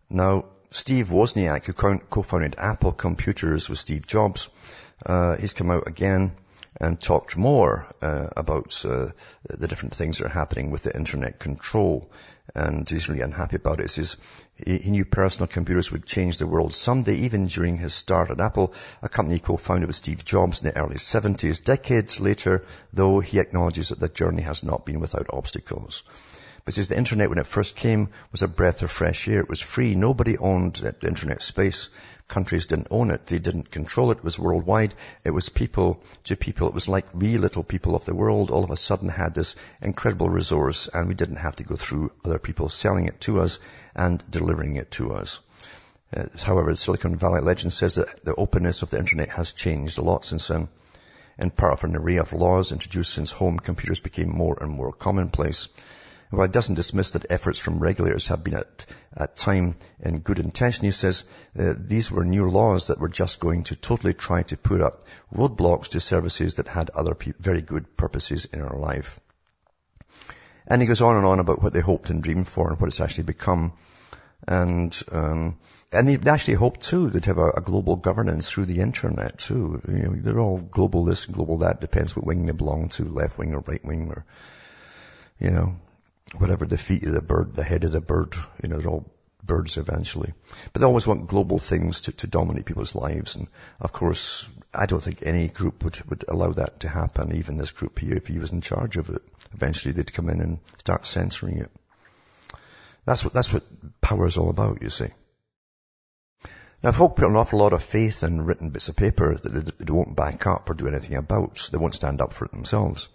[0.09, 4.49] Now, Steve Wozniak, who co-founded Apple Computers with Steve Jobs,
[5.05, 6.35] uh, he's come out again
[6.79, 9.07] and talked more uh, about uh,
[9.49, 12.09] the different things that are happening with the internet control.
[12.53, 13.83] And he's really unhappy about it.
[13.83, 14.17] He says
[14.55, 18.39] he, he knew personal computers would change the world someday, even during his start at
[18.39, 21.63] Apple, a company co-founded with Steve Jobs in the early 70s.
[21.63, 26.03] Decades later, though, he acknowledges that the journey has not been without obstacles.
[26.65, 29.39] But says the internet when it first came was a breath of fresh air.
[29.39, 29.93] It was free.
[29.93, 31.89] Nobody owned the internet space.
[32.27, 33.27] Countries didn't own it.
[33.27, 34.17] They didn't control it.
[34.17, 34.95] It was worldwide.
[35.23, 36.67] It was people to people.
[36.67, 39.55] It was like we little people of the world all of a sudden had this
[39.79, 43.59] incredible resource and we didn't have to go through other people selling it to us
[43.95, 45.41] and delivering it to us.
[46.17, 49.99] Uh, however, the Silicon Valley legend says that the openness of the internet has changed
[49.99, 50.67] a lot since then.
[51.37, 54.91] In part of an array of laws introduced since home computers became more and more
[54.91, 55.67] commonplace.
[56.31, 58.85] While he doesn't dismiss that efforts from regulators have been at,
[59.15, 61.23] at time in good intention, he says
[61.57, 65.03] uh, these were new laws that were just going to totally try to put up
[65.33, 69.19] roadblocks to services that had other pe- very good purposes in our life.
[70.67, 72.87] And he goes on and on about what they hoped and dreamed for and what
[72.87, 73.73] it's actually become.
[74.47, 75.57] And, um,
[75.91, 79.81] and they actually hoped too they'd have a, a, global governance through the internet too.
[79.87, 83.05] You know, they're all global this and global that, depends what wing they belong to,
[83.05, 84.25] left wing or right wing or,
[85.39, 85.75] you know,
[86.37, 89.11] whatever the feet of the bird, the head of the bird, you know, they're all
[89.43, 90.33] birds eventually.
[90.73, 93.35] But they always want global things to, to dominate people's lives.
[93.35, 93.47] And
[93.79, 97.71] of course, I don't think any group would, would allow that to happen, even this
[97.71, 99.21] group here, if he was in charge of it.
[99.53, 101.71] Eventually they'd come in and start censoring it.
[103.05, 103.63] That's what, that's what
[104.01, 105.09] power is all about, you see.
[106.83, 109.85] Now, folk put an awful lot of faith in written bits of paper that they,
[109.85, 111.69] they won't back up or do anything about.
[111.71, 113.07] They won't stand up for it themselves.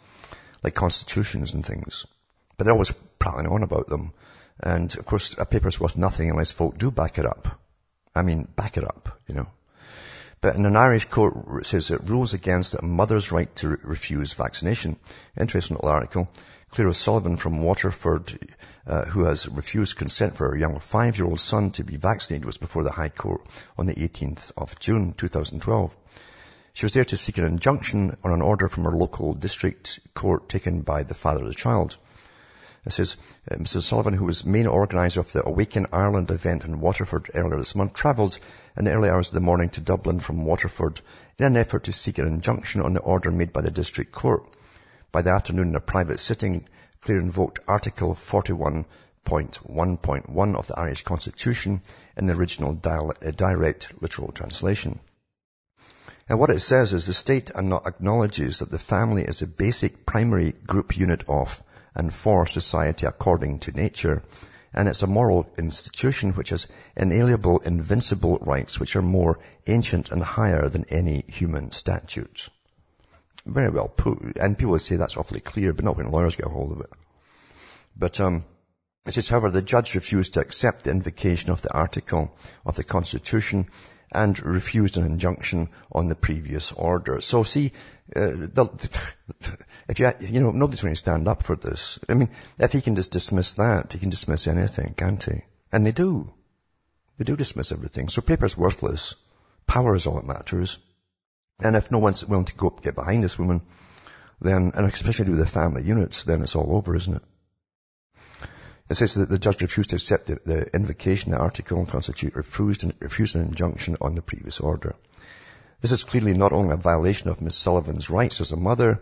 [0.62, 2.06] like constitutions and things.
[2.60, 4.12] But they're always prattling on about them.
[4.62, 7.48] And of course, a paper's worth nothing unless folk do back it up.
[8.14, 9.46] I mean, back it up, you know.
[10.42, 13.76] But in an Irish court, it says it rules against a mother's right to re-
[13.82, 14.96] refuse vaccination.
[15.38, 16.28] Interesting little article.
[16.68, 18.38] Clara O'Sullivan from Waterford,
[18.86, 22.84] uh, who has refused consent for her young five-year-old son to be vaccinated, was before
[22.84, 23.40] the High Court
[23.78, 25.96] on the 18th of June 2012.
[26.74, 30.50] She was there to seek an injunction on an order from her local district court
[30.50, 31.96] taken by the father of the child.
[32.86, 33.18] It says,
[33.50, 33.82] uh, Mrs.
[33.82, 37.92] Sullivan, who was main organizer of the Awaken Ireland event in Waterford earlier this month,
[37.92, 38.38] travelled
[38.74, 41.02] in the early hours of the morning to Dublin from Waterford
[41.38, 44.46] in an effort to seek an injunction on the order made by the district court.
[45.12, 46.64] By the afternoon in a private sitting,
[47.02, 51.82] Claire invoked Article 41.1.1 of the Irish Constitution
[52.16, 55.00] in the original dial- uh, direct literal translation.
[56.30, 60.52] And what it says is the state acknowledges that the family is a basic primary
[60.52, 61.62] group unit of
[61.94, 64.22] and for society according to nature.
[64.72, 70.22] And it's a moral institution which has inalienable, invincible rights which are more ancient and
[70.22, 72.50] higher than any human statutes.
[73.44, 74.36] Very well put.
[74.36, 76.80] And people would say that's awfully clear, but not when lawyers get a hold of
[76.80, 76.90] it.
[77.96, 78.44] But um,
[79.06, 82.84] it says, however, the judge refused to accept the invocation of the article of the
[82.84, 83.66] Constitution
[84.12, 87.20] and refused an injunction on the previous order.
[87.20, 87.72] So see,
[88.14, 88.90] uh, the,
[89.88, 91.98] if you, you know, nobody's going to stand up for this.
[92.08, 95.42] I mean, if he can just dismiss that, he can dismiss anything, can't he?
[95.72, 96.32] And they do.
[97.18, 98.08] They do dismiss everything.
[98.08, 99.14] So paper's worthless.
[99.66, 100.78] Power is all that matters.
[101.62, 103.62] And if no one's willing to go up, get behind this woman,
[104.40, 107.22] then, and especially with the family units, then it's all over, isn't it?
[108.90, 112.34] It says that the judge refused to accept the, the invocation, the article and constitute
[112.34, 114.96] refused, refused an injunction on the previous order.
[115.80, 119.00] This is clearly not only a violation of Miss Sullivan's rights as a mother,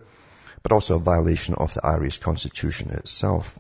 [0.63, 3.59] but also a violation of the Irish constitution itself.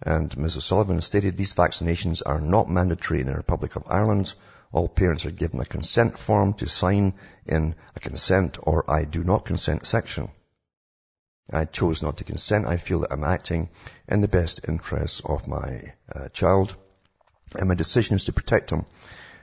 [0.00, 0.56] And Ms.
[0.56, 4.32] O'Sullivan stated these vaccinations are not mandatory in the Republic of Ireland.
[4.72, 7.12] All parents are given a consent form to sign
[7.44, 10.30] in a consent or I do not consent section.
[11.52, 12.66] I chose not to consent.
[12.66, 13.68] I feel that I'm acting
[14.08, 16.76] in the best interests of my uh, child.
[17.54, 18.86] And my decision is to protect him.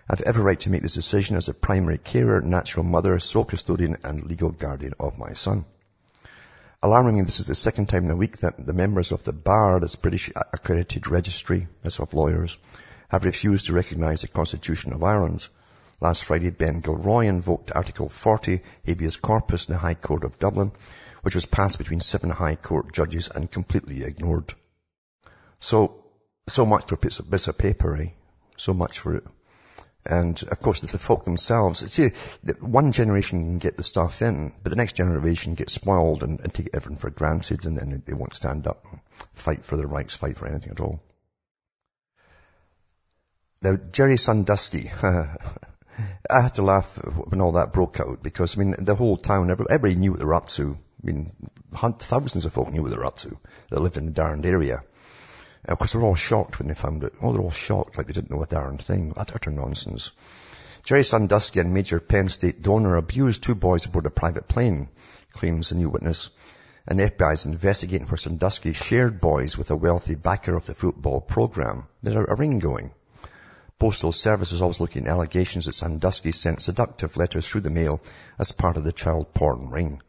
[0.10, 3.44] I have every right to make this decision as a primary carer, natural mother, sole
[3.44, 5.66] custodian and legal guardian of my son.
[6.82, 9.80] Alarmingly, this is the second time in a week that the members of the BAR,
[9.80, 12.58] that's British accredited registry, that's of lawyers,
[13.10, 15.48] have refused to recognise the Constitution of Ireland.
[16.00, 20.72] Last Friday, Ben Gilroy invoked Article 40, habeas corpus in the High Court of Dublin,
[21.24, 24.54] which was passed between seven High Court judges and completely ignored.
[25.60, 26.04] So,
[26.48, 28.10] so much for a piece of paper, eh?
[28.58, 29.24] So much for it.
[30.06, 32.12] And of course, the folk themselves, see,
[32.60, 36.54] one generation can get the stuff in, but the next generation gets spoiled and, and
[36.54, 39.02] take everything for granted and then they won't stand up and
[39.34, 41.02] fight for their rights, fight for anything at all.
[43.64, 44.92] Now, Jerry Sandusky,
[46.30, 49.50] I had to laugh when all that broke out because, I mean, the whole town,
[49.50, 50.78] everybody knew what they were up to.
[51.04, 51.32] I mean,
[51.74, 53.38] thousands of folk knew what they were up to
[53.70, 54.82] that lived in the darned area.
[55.64, 57.14] And of course, they were all shocked when they found it.
[57.22, 59.10] Oh, they're all shocked, like they didn't know a darn thing.
[59.10, 60.12] That utter nonsense.
[60.84, 64.88] Jerry Sandusky, a major Penn State donor, abused two boys aboard a private plane,
[65.34, 66.30] claims a new witness.
[66.88, 70.74] And the FBI is investigating where Sandusky shared boys with a wealthy backer of the
[70.74, 71.88] football program.
[72.02, 72.92] There's a ring going.
[73.80, 78.02] Postal Service is always looking at allegations that Sandusky sent seductive letters through the mail
[78.40, 80.02] as part of the child porn ring.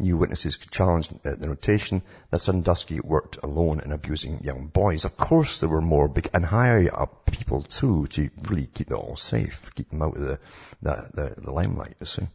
[0.00, 5.04] New witnesses challenged the notation that Sandusky worked alone in abusing young boys.
[5.04, 8.94] Of course there were more big and higher up people too to really keep it
[8.94, 10.40] all safe, keep them out of the,
[10.82, 12.26] the, the, the limelight, you see.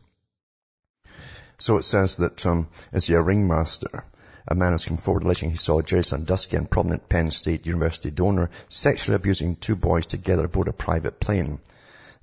[1.57, 4.05] So it says that, um, is he a ringmaster?
[4.51, 8.09] A man has come forward alleging he saw Jerry Sandusky, a prominent Penn State University
[8.09, 11.59] donor, sexually abusing two boys together aboard a private plane.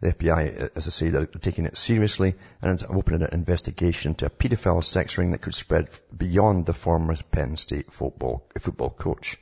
[0.00, 4.26] The FBI, as I say, they're taking it seriously and it's opening an investigation to
[4.26, 9.36] a paedophile sex ring that could spread beyond the former Penn State football, football coach.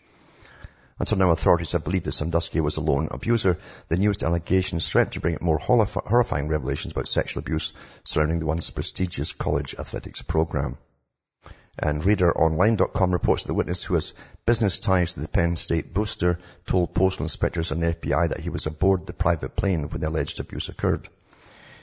[0.98, 3.56] Until now, authorities have believed that Sandusky was a lone abuser.
[3.88, 7.72] The newest allegations threaten to bring more horrifying revelations about sexual abuse
[8.04, 10.76] surrounding the once prestigious college athletics program.
[11.78, 14.14] And RadarOnline.com reports that the witness who has
[14.46, 18.50] business ties to the Penn State booster told postal inspectors and the FBI that he
[18.50, 21.08] was aboard the private plane when the alleged abuse occurred.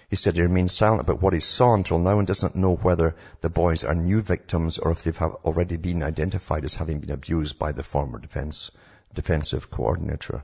[0.10, 3.16] He said he remained silent about what he saw until now and doesn't know whether
[3.40, 7.58] the boys are new victims or if they've already been identified as having been abused
[7.58, 8.72] by the former defense,
[9.14, 10.44] defensive coordinator.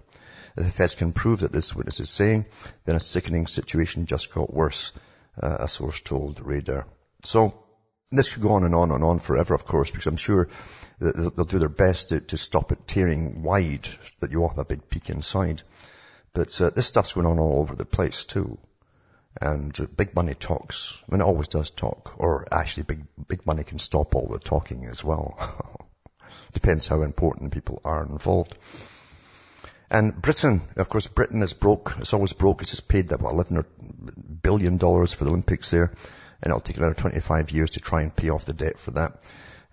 [0.55, 2.47] If the feds can prove that this witness is saying,
[2.85, 4.93] then a sickening situation just got worse,
[5.41, 6.87] uh, a source told Radar.
[7.23, 7.53] So,
[8.11, 10.47] This could go on and on and on forever, of course, because I'm sure
[10.99, 13.87] they'll do their best to, to stop it tearing wide,
[14.21, 15.61] that you have a big peak inside.
[16.33, 18.57] But uh, this stuff's going on all over the place too.
[19.41, 21.01] And uh, big money talks.
[21.03, 22.15] I mean, it always does talk.
[22.17, 25.37] Or actually, big, big money can stop all the talking as well.
[26.53, 28.55] Depends how important people are involved.
[29.89, 31.95] And Britain, of course, Britain is broke.
[31.99, 32.61] It's always broke.
[32.61, 33.65] It's just paid what, 11
[34.41, 35.93] billion dollars for the Olympics there.
[36.41, 39.21] And it'll take another 25 years to try and pay off the debt for that.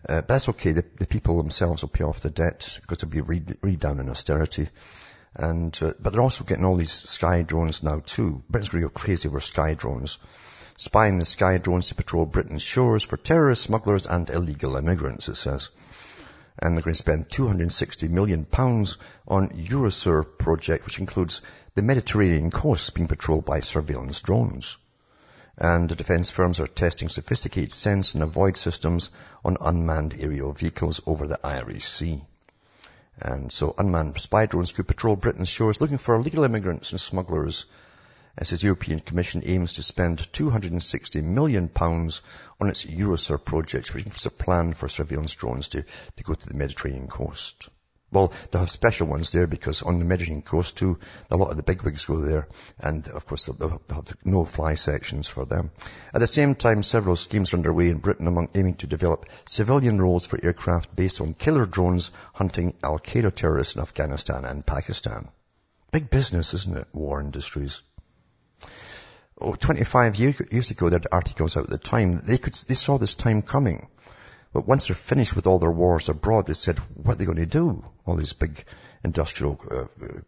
[0.07, 0.73] Uh, but that's okay.
[0.73, 4.11] The, the, people themselves will pay off the debt because it'll be re- redone in
[4.11, 4.69] austerity.
[5.35, 8.43] And, uh, but they're also getting all these sky drones now too.
[8.49, 10.19] Britain's going to go crazy over sky drones.
[10.77, 15.37] Spying the sky drones to patrol Britain's shores for terrorists, smugglers and illegal immigrants, it
[15.37, 15.71] says.
[16.59, 21.41] And they're going to spend 260 million pounds on Eurosur project, which includes
[21.75, 24.77] the Mediterranean coast being patrolled by surveillance drones.
[25.57, 29.11] And the defense firms are testing sophisticated sense and avoid systems
[29.45, 32.25] on unmanned aerial vehicles over the Irish Sea.
[33.21, 37.67] And so unmanned spy drones could patrol Britain's shores looking for illegal immigrants and smugglers
[38.37, 42.23] as the European Commission aims to spend 260 million pounds
[42.61, 45.85] on its Eurosur project, which includes a plan for surveillance drones to,
[46.17, 47.69] to go to the Mediterranean coast.
[48.15, 51.01] Well, they have special ones there because on the Mediterranean coast too,
[51.33, 52.47] a lot of the bigwigs go there.
[52.79, 55.73] And of course, they'll have no fly sections for them.
[56.15, 60.01] At the same time, several schemes are underway in Britain among aiming to develop civilian
[60.01, 65.29] roles for aircraft based on killer drones hunting Al-Qaeda terrorists in Afghanistan and Pakistan.
[65.91, 66.87] Big business, isn't it?
[66.93, 67.83] War industries.
[69.41, 72.21] Oh, 25 years ago, there were articles out at the time.
[72.25, 73.89] They could, they saw this time coming.
[74.55, 77.39] But once they're finished with all their wars abroad, they said, what are they going
[77.39, 77.85] to do?
[78.07, 78.65] All these big
[79.03, 79.87] industrial uh,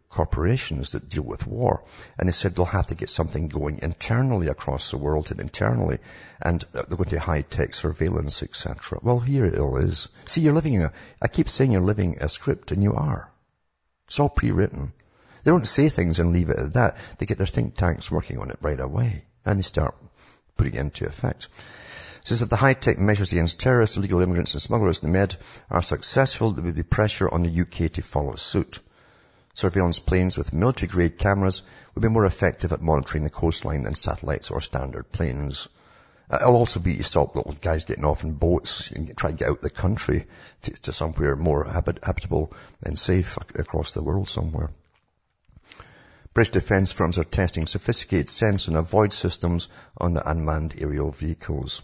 [0.09, 1.85] corporations that deal with war.
[2.18, 6.01] And they said they'll have to get something going internally across the world and internally.
[6.43, 8.99] And they're going to high-tech surveillance, etc.
[9.01, 10.09] Well, here it all is.
[10.24, 13.31] See, you're living a, I keep saying you're living a script, and you are.
[14.09, 14.93] It's all pre-written.
[15.45, 16.97] They don't say things and leave it at that.
[17.18, 19.24] They get their think tanks working on it right away.
[19.45, 19.95] And they start
[20.57, 21.49] putting it into effect
[22.27, 25.37] says that the high-tech measures against terrorists, illegal immigrants and smugglers in the Med
[25.70, 28.81] are successful, there will be pressure on the UK to follow suit.
[29.55, 31.62] Surveillance planes with military-grade cameras
[31.95, 35.68] will be more effective at monitoring the coastline than satellites or standard planes.
[36.29, 39.37] Uh, it'll also be to stop little guys getting off in boats and try to
[39.37, 40.27] get out of the country
[40.62, 42.53] to, to somewhere more habit, habitable
[42.83, 44.70] and safe across the world somewhere.
[46.35, 51.83] British defence firms are testing sophisticated sense and avoid systems on the unmanned aerial vehicles.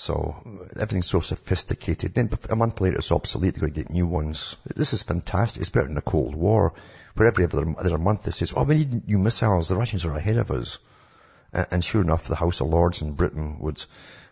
[0.00, 0.34] So
[0.76, 2.14] everything's so sophisticated.
[2.14, 3.52] Then a month later it's obsolete.
[3.54, 4.56] They've got to get new ones.
[4.64, 5.60] This is fantastic.
[5.60, 6.72] It's better than the Cold War,
[7.16, 9.68] where every other, other month they says, oh, we need new missiles.
[9.68, 10.78] The Russians are ahead of us.
[11.52, 13.84] And sure enough, the House of Lords in Britain would,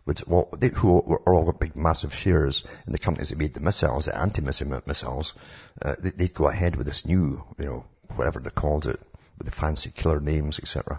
[0.07, 3.53] would well, they, who are all got big, massive shares in the companies that made
[3.53, 5.35] the missiles, the anti-missile missiles,
[5.83, 7.85] uh, they'd go ahead with this new, you know,
[8.17, 8.99] whatever they called it,
[9.37, 10.99] with the fancy killer names, etc.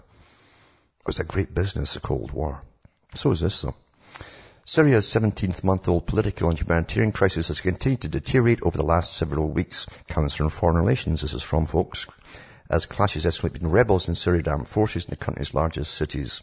[1.00, 2.62] It was a great business, the Cold War.
[3.16, 3.74] So is this, though.
[4.66, 9.86] Syria's 17th-month-old political and humanitarian crisis has continued to deteriorate over the last several weeks.
[10.06, 12.06] Council on Foreign Relations, this is from folks,
[12.68, 16.42] as clashes escalate between rebels and Syrian armed forces in the country's largest cities.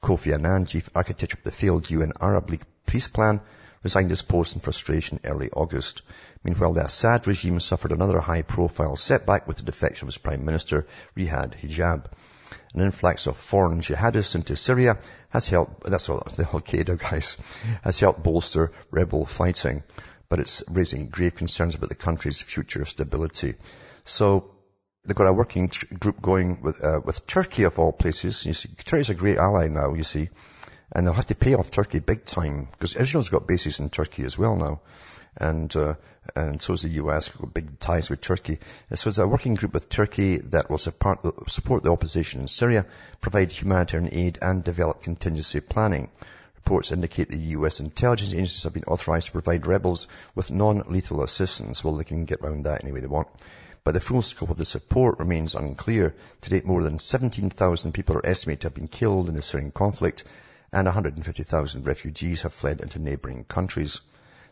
[0.00, 3.40] Kofi Annan, chief architect of the failed UN Arab League peace plan,
[3.82, 6.02] resigned his post in frustration early August.
[6.44, 10.86] Meanwhile, the Assad regime suffered another high-profile setback with the defection of its prime minister,
[11.16, 12.06] Riyad Hijab.
[12.76, 14.98] An influx of foreign jihadists into Syria
[15.30, 17.38] has helped, that's all, the Al-Qaeda guys,
[17.82, 19.82] has helped bolster rebel fighting,
[20.28, 23.54] but it's raising grave concerns about the country's future stability.
[24.04, 24.50] So,
[25.06, 28.44] they've got a working tr- group going with, uh, with Turkey of all places.
[28.44, 30.28] You see, Turkey's a great ally now, you see.
[30.92, 34.24] And they'll have to pay off Turkey big time, because Israel's got bases in Turkey
[34.24, 34.82] as well now
[35.36, 35.94] and uh,
[36.34, 38.58] and so is the US, got big ties with Turkey.
[38.94, 42.48] So it's a working group with Turkey that will support the, support the opposition in
[42.48, 42.86] Syria,
[43.20, 46.10] provide humanitarian aid, and develop contingency planning.
[46.56, 51.84] Reports indicate the US intelligence agencies have been authorized to provide rebels with non-lethal assistance.
[51.84, 53.28] Well, they can get around that any way they want.
[53.84, 56.12] But the full scope of the support remains unclear.
[56.40, 59.70] To date, more than 17,000 people are estimated to have been killed in the Syrian
[59.70, 60.24] conflict,
[60.72, 64.00] and 150,000 refugees have fled into neighboring countries.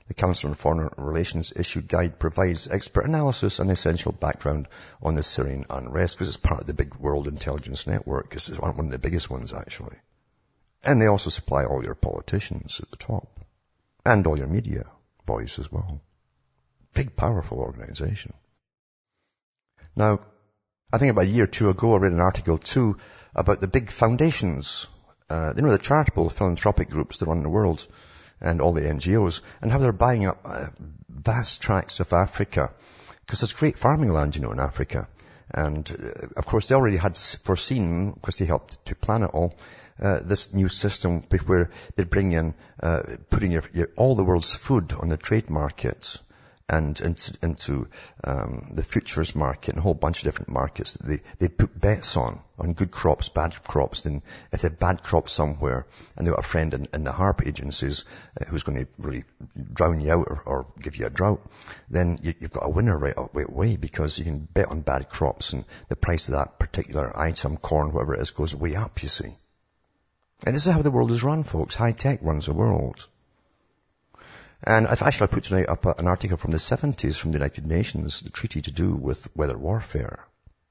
[0.07, 4.69] The Council on Foreign Relations issued guide provides expert analysis and essential background
[5.03, 8.29] on the Syrian unrest because it's part of the big world intelligence network.
[8.29, 9.97] Because it's one of the biggest ones actually.
[10.83, 13.41] And they also supply all your politicians at the top.
[14.05, 14.85] And all your media
[15.25, 16.03] boys as well.
[16.93, 18.35] Big powerful organization.
[19.97, 20.21] Now,
[20.93, 22.99] I think about a year or two ago I read an article too
[23.35, 24.87] about the big foundations,
[25.31, 27.87] uh, you know, the charitable philanthropic groups that run the world
[28.45, 30.67] and all the NGOs and how they're buying up uh,
[31.09, 32.73] vast tracts of Africa
[33.25, 35.09] because there's great farming land, you know, in Africa.
[35.51, 39.55] And uh, of course, they already had foreseen, because they helped to plan it all,
[40.01, 44.55] uh, this new system where they bring in, uh, putting your, your, all the world's
[44.55, 46.19] food on the trade markets
[46.69, 47.89] and into, into
[48.23, 50.95] um, the futures market and a whole bunch of different markets.
[50.95, 54.07] They, they put bets on, on good crops, bad crops.
[54.07, 55.87] And if they a bad crop somewhere
[56.17, 58.05] and they've got a friend in, in the HAARP agencies
[58.41, 59.25] uh, who's going to really
[59.75, 61.43] drown you out or, or give you a drought,
[61.91, 65.53] then you, have got a winner right away because you can bet on bad crops
[65.53, 69.11] and the price of that particular item, corn, whatever it is, goes way up, you
[69.11, 69.37] see.
[70.47, 71.77] And this is how the world is run, folks.
[71.77, 73.07] High tech runs the world.
[74.67, 78.23] And I've actually put tonight up an article from the 70s from the United Nations,
[78.23, 80.27] the treaty to do with weather warfare.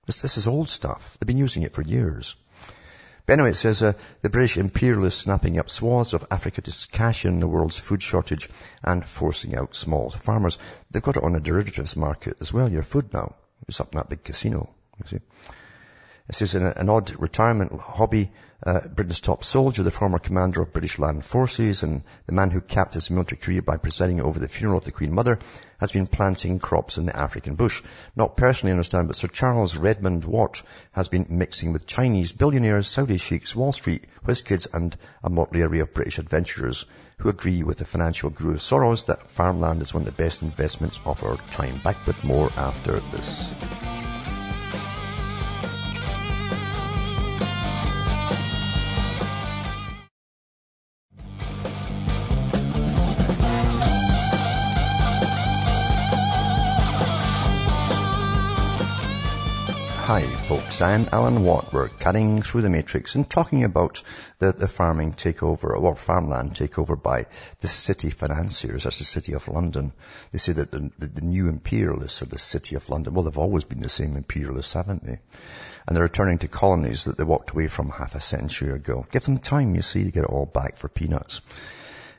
[0.07, 1.15] This, this is old stuff.
[1.19, 2.35] They've been using it for years.
[3.25, 7.23] But anyway, it says uh, the British imperialists snapping up swaths of Africa to cash
[7.23, 8.49] in the world's food shortage
[8.83, 10.57] and forcing out small farmers.
[10.89, 13.35] They've got it on a derivatives market as well, your food now.
[13.67, 14.69] It's up in that big casino,
[14.99, 15.19] you see.
[16.29, 18.31] Is an, an odd retirement hobby.
[18.65, 22.61] Uh, Britain's top soldier, the former commander of British Land Forces, and the man who
[22.61, 25.37] capped his military career by presiding over the funeral of the Queen Mother,
[25.79, 27.83] has been planting crops in the African bush.
[28.15, 30.61] Not personally understand, but Sir Charles Redmond Watt
[30.93, 35.61] has been mixing with Chinese billionaires, Saudi sheiks, Wall Street, whiz kids, and a motley
[35.61, 36.85] array of British adventurers
[37.17, 41.01] who agree with the financial guru Soros that farmland is one of the best investments
[41.03, 41.81] of our time.
[41.83, 43.53] Back with more after this.
[60.03, 61.71] Hi folks, I'm Alan Watt.
[61.71, 64.03] We're cutting through the matrix and talking about
[64.37, 67.27] the, the farming takeover, or farmland takeover by
[67.61, 68.83] the city financiers.
[68.83, 69.93] That's the city of London.
[70.33, 73.13] They say that the, the, the new imperialists are the city of London.
[73.13, 75.19] Well, they've always been the same imperialists, haven't they?
[75.87, 79.05] And they're returning to colonies that they walked away from half a century ago.
[79.09, 81.39] Give them time, you see, to get it all back for peanuts.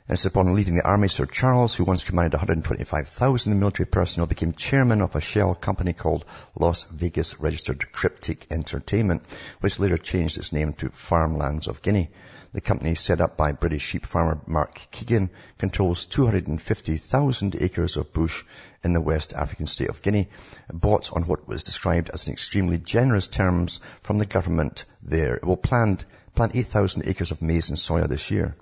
[0.07, 4.53] And it's upon leaving the army, Sir Charles, who once commanded 125,000 military personnel, became
[4.53, 9.23] chairman of a shell company called Las Vegas Registered Cryptic Entertainment,
[9.61, 12.11] which later changed its name to Farmlands of Guinea.
[12.53, 18.45] The company set up by British sheep farmer Mark Keegan controls 250,000 acres of bush
[18.83, 20.29] in the West African state of Guinea,
[20.71, 25.35] bought on what was described as an extremely generous terms from the government there.
[25.35, 28.55] It will plant, plant 8,000 acres of maize and soya this year.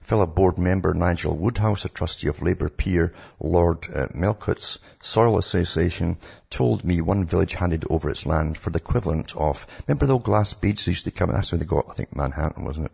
[0.00, 6.18] Fellow board member Nigel Woodhouse, a trustee of Labour peer Lord uh, Melchett's Soil Association,
[6.50, 10.24] told me one village handed over its land for the equivalent of, remember the old
[10.24, 12.92] glass beads used to come, that's where they got, I think Manhattan, wasn't it?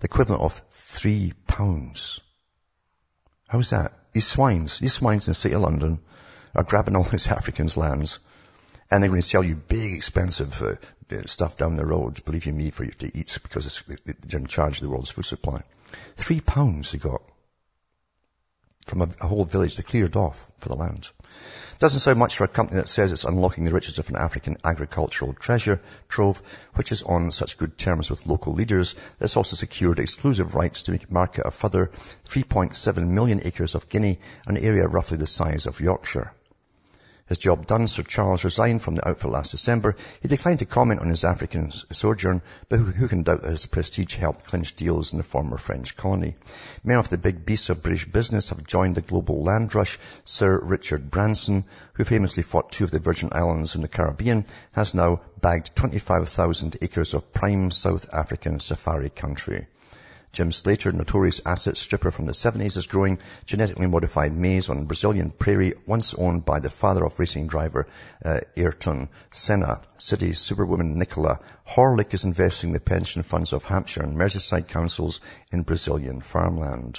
[0.00, 2.20] The equivalent of three pounds.
[3.48, 3.92] How's that?
[4.12, 6.00] These swines, these swines in the city of London
[6.54, 8.18] are grabbing all these Africans' lands
[8.90, 10.74] and they're going to sell you big, expensive uh,
[11.26, 14.78] stuff down the road, believe you me, for you to eat because they're in charge
[14.78, 15.62] of the world's food supply.
[16.16, 17.22] Three pounds they got
[18.86, 21.08] from a, a whole village they cleared off for the land.
[21.78, 24.56] Doesn't sound much for a company that says it's unlocking the riches of an African
[24.64, 26.40] agricultural treasure trove,
[26.74, 28.94] which is on such good terms with local leaders.
[29.18, 31.90] That's also secured exclusive rights to market a further
[32.28, 36.32] 3.7 million acres of Guinea, an area roughly the size of Yorkshire.
[37.28, 39.96] His job done, Sir Charles resigned from the outfit last December.
[40.22, 43.66] He declined to comment on his African sojourn, but who, who, can doubt that his
[43.66, 46.36] prestige helped clinch deals in the former French colony?
[46.84, 49.98] Many of the big beasts of British business have joined the global land rush.
[50.24, 51.64] Sir Richard Branson,
[51.94, 56.76] who famously fought two of the Virgin Islands in the Caribbean, has now bagged 25,000
[56.80, 59.66] acres of prime South African safari country.
[60.36, 65.30] Jim Slater, notorious asset stripper from the 70s, is growing genetically modified maize on Brazilian
[65.30, 67.86] prairie, once owned by the father of racing driver
[68.22, 69.80] uh, Ayrton Senna.
[69.96, 75.20] City superwoman Nicola Horlick is investing the pension funds of Hampshire and Merseyside councils
[75.50, 76.98] in Brazilian farmland.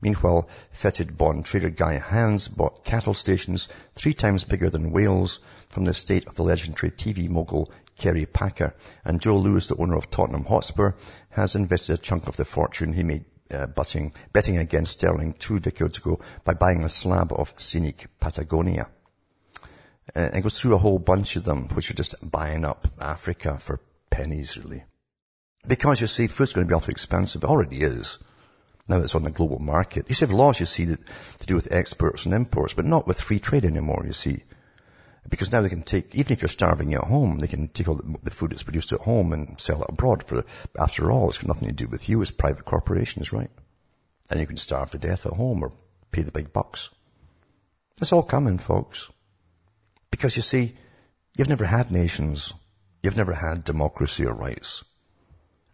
[0.00, 5.84] Meanwhile, fetid bond trader Guy Hands bought cattle stations three times bigger than Wales from
[5.84, 8.74] the estate of the legendary TV mogul Kerry Packer.
[9.04, 10.92] And Joe Lewis, the owner of Tottenham Hotspur,
[11.30, 15.60] has invested a chunk of the fortune he made uh, betting, betting against sterling two
[15.60, 18.88] decades ago by buying a slab of scenic Patagonia.
[20.14, 23.58] Uh, and goes through a whole bunch of them, which are just buying up Africa
[23.58, 23.80] for
[24.10, 24.84] pennies, really.
[25.66, 27.42] Because you see, food's going to be awfully expensive.
[27.42, 28.18] It already is.
[28.86, 30.06] Now it's on the global market.
[30.08, 31.00] You see, have laws, you see, that
[31.38, 34.42] to do with exports and imports, but not with free trade anymore, you see.
[35.28, 38.00] Because now they can take, even if you're starving at home, they can take all
[38.22, 40.22] the food that's produced at home and sell it abroad.
[40.24, 40.44] For
[40.78, 42.20] after all, it's got nothing to do with you.
[42.20, 43.50] It's private corporations, right?
[44.30, 45.72] And you can starve to death at home or
[46.10, 46.90] pay the big bucks.
[48.00, 49.08] It's all coming, folks.
[50.10, 50.76] Because you see,
[51.36, 52.52] you've never had nations.
[53.02, 54.84] You've never had democracy or rights.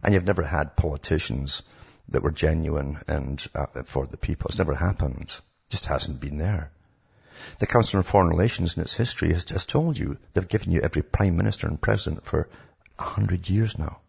[0.03, 1.63] And you've never had politicians
[2.09, 4.47] that were genuine and uh, for the people.
[4.47, 5.29] It's never happened.
[5.29, 6.71] It just hasn't been there.
[7.59, 10.81] The Council on Foreign Relations in its history has, has told you they've given you
[10.81, 12.49] every prime minister and president for
[12.97, 13.99] a hundred years now.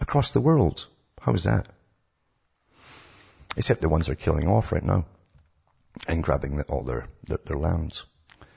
[0.00, 0.86] Across the world.
[1.20, 1.66] How is that?
[3.56, 5.04] Except the ones they're killing off right now
[6.08, 8.06] and grabbing all their, their, their lands.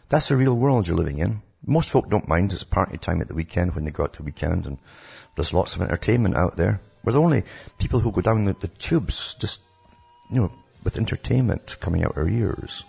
[0.10, 1.42] That's the real world you're living in.
[1.66, 2.54] Most folk don't mind.
[2.54, 4.78] It's party time at the weekend when they go out to weekend and
[5.36, 6.80] there's lots of entertainment out there.
[7.04, 7.44] We're the only
[7.78, 9.62] people who go down the, the tubes just,
[10.32, 10.52] you know,
[10.86, 12.86] with entertainment coming out our ears.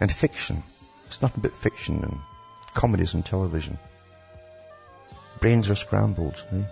[0.00, 0.62] And fiction.
[1.08, 2.20] It's nothing but fiction and
[2.72, 3.78] comedies on television.
[5.40, 6.42] Brains are scrambled.
[6.52, 6.62] Eh?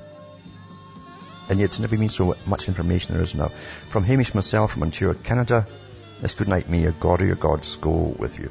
[1.50, 3.50] And yet it's never been so much information there is now.
[3.90, 5.66] From Hamish myself from Ontario, Canada,
[6.22, 8.50] it's good night, may your God or your gods go with you.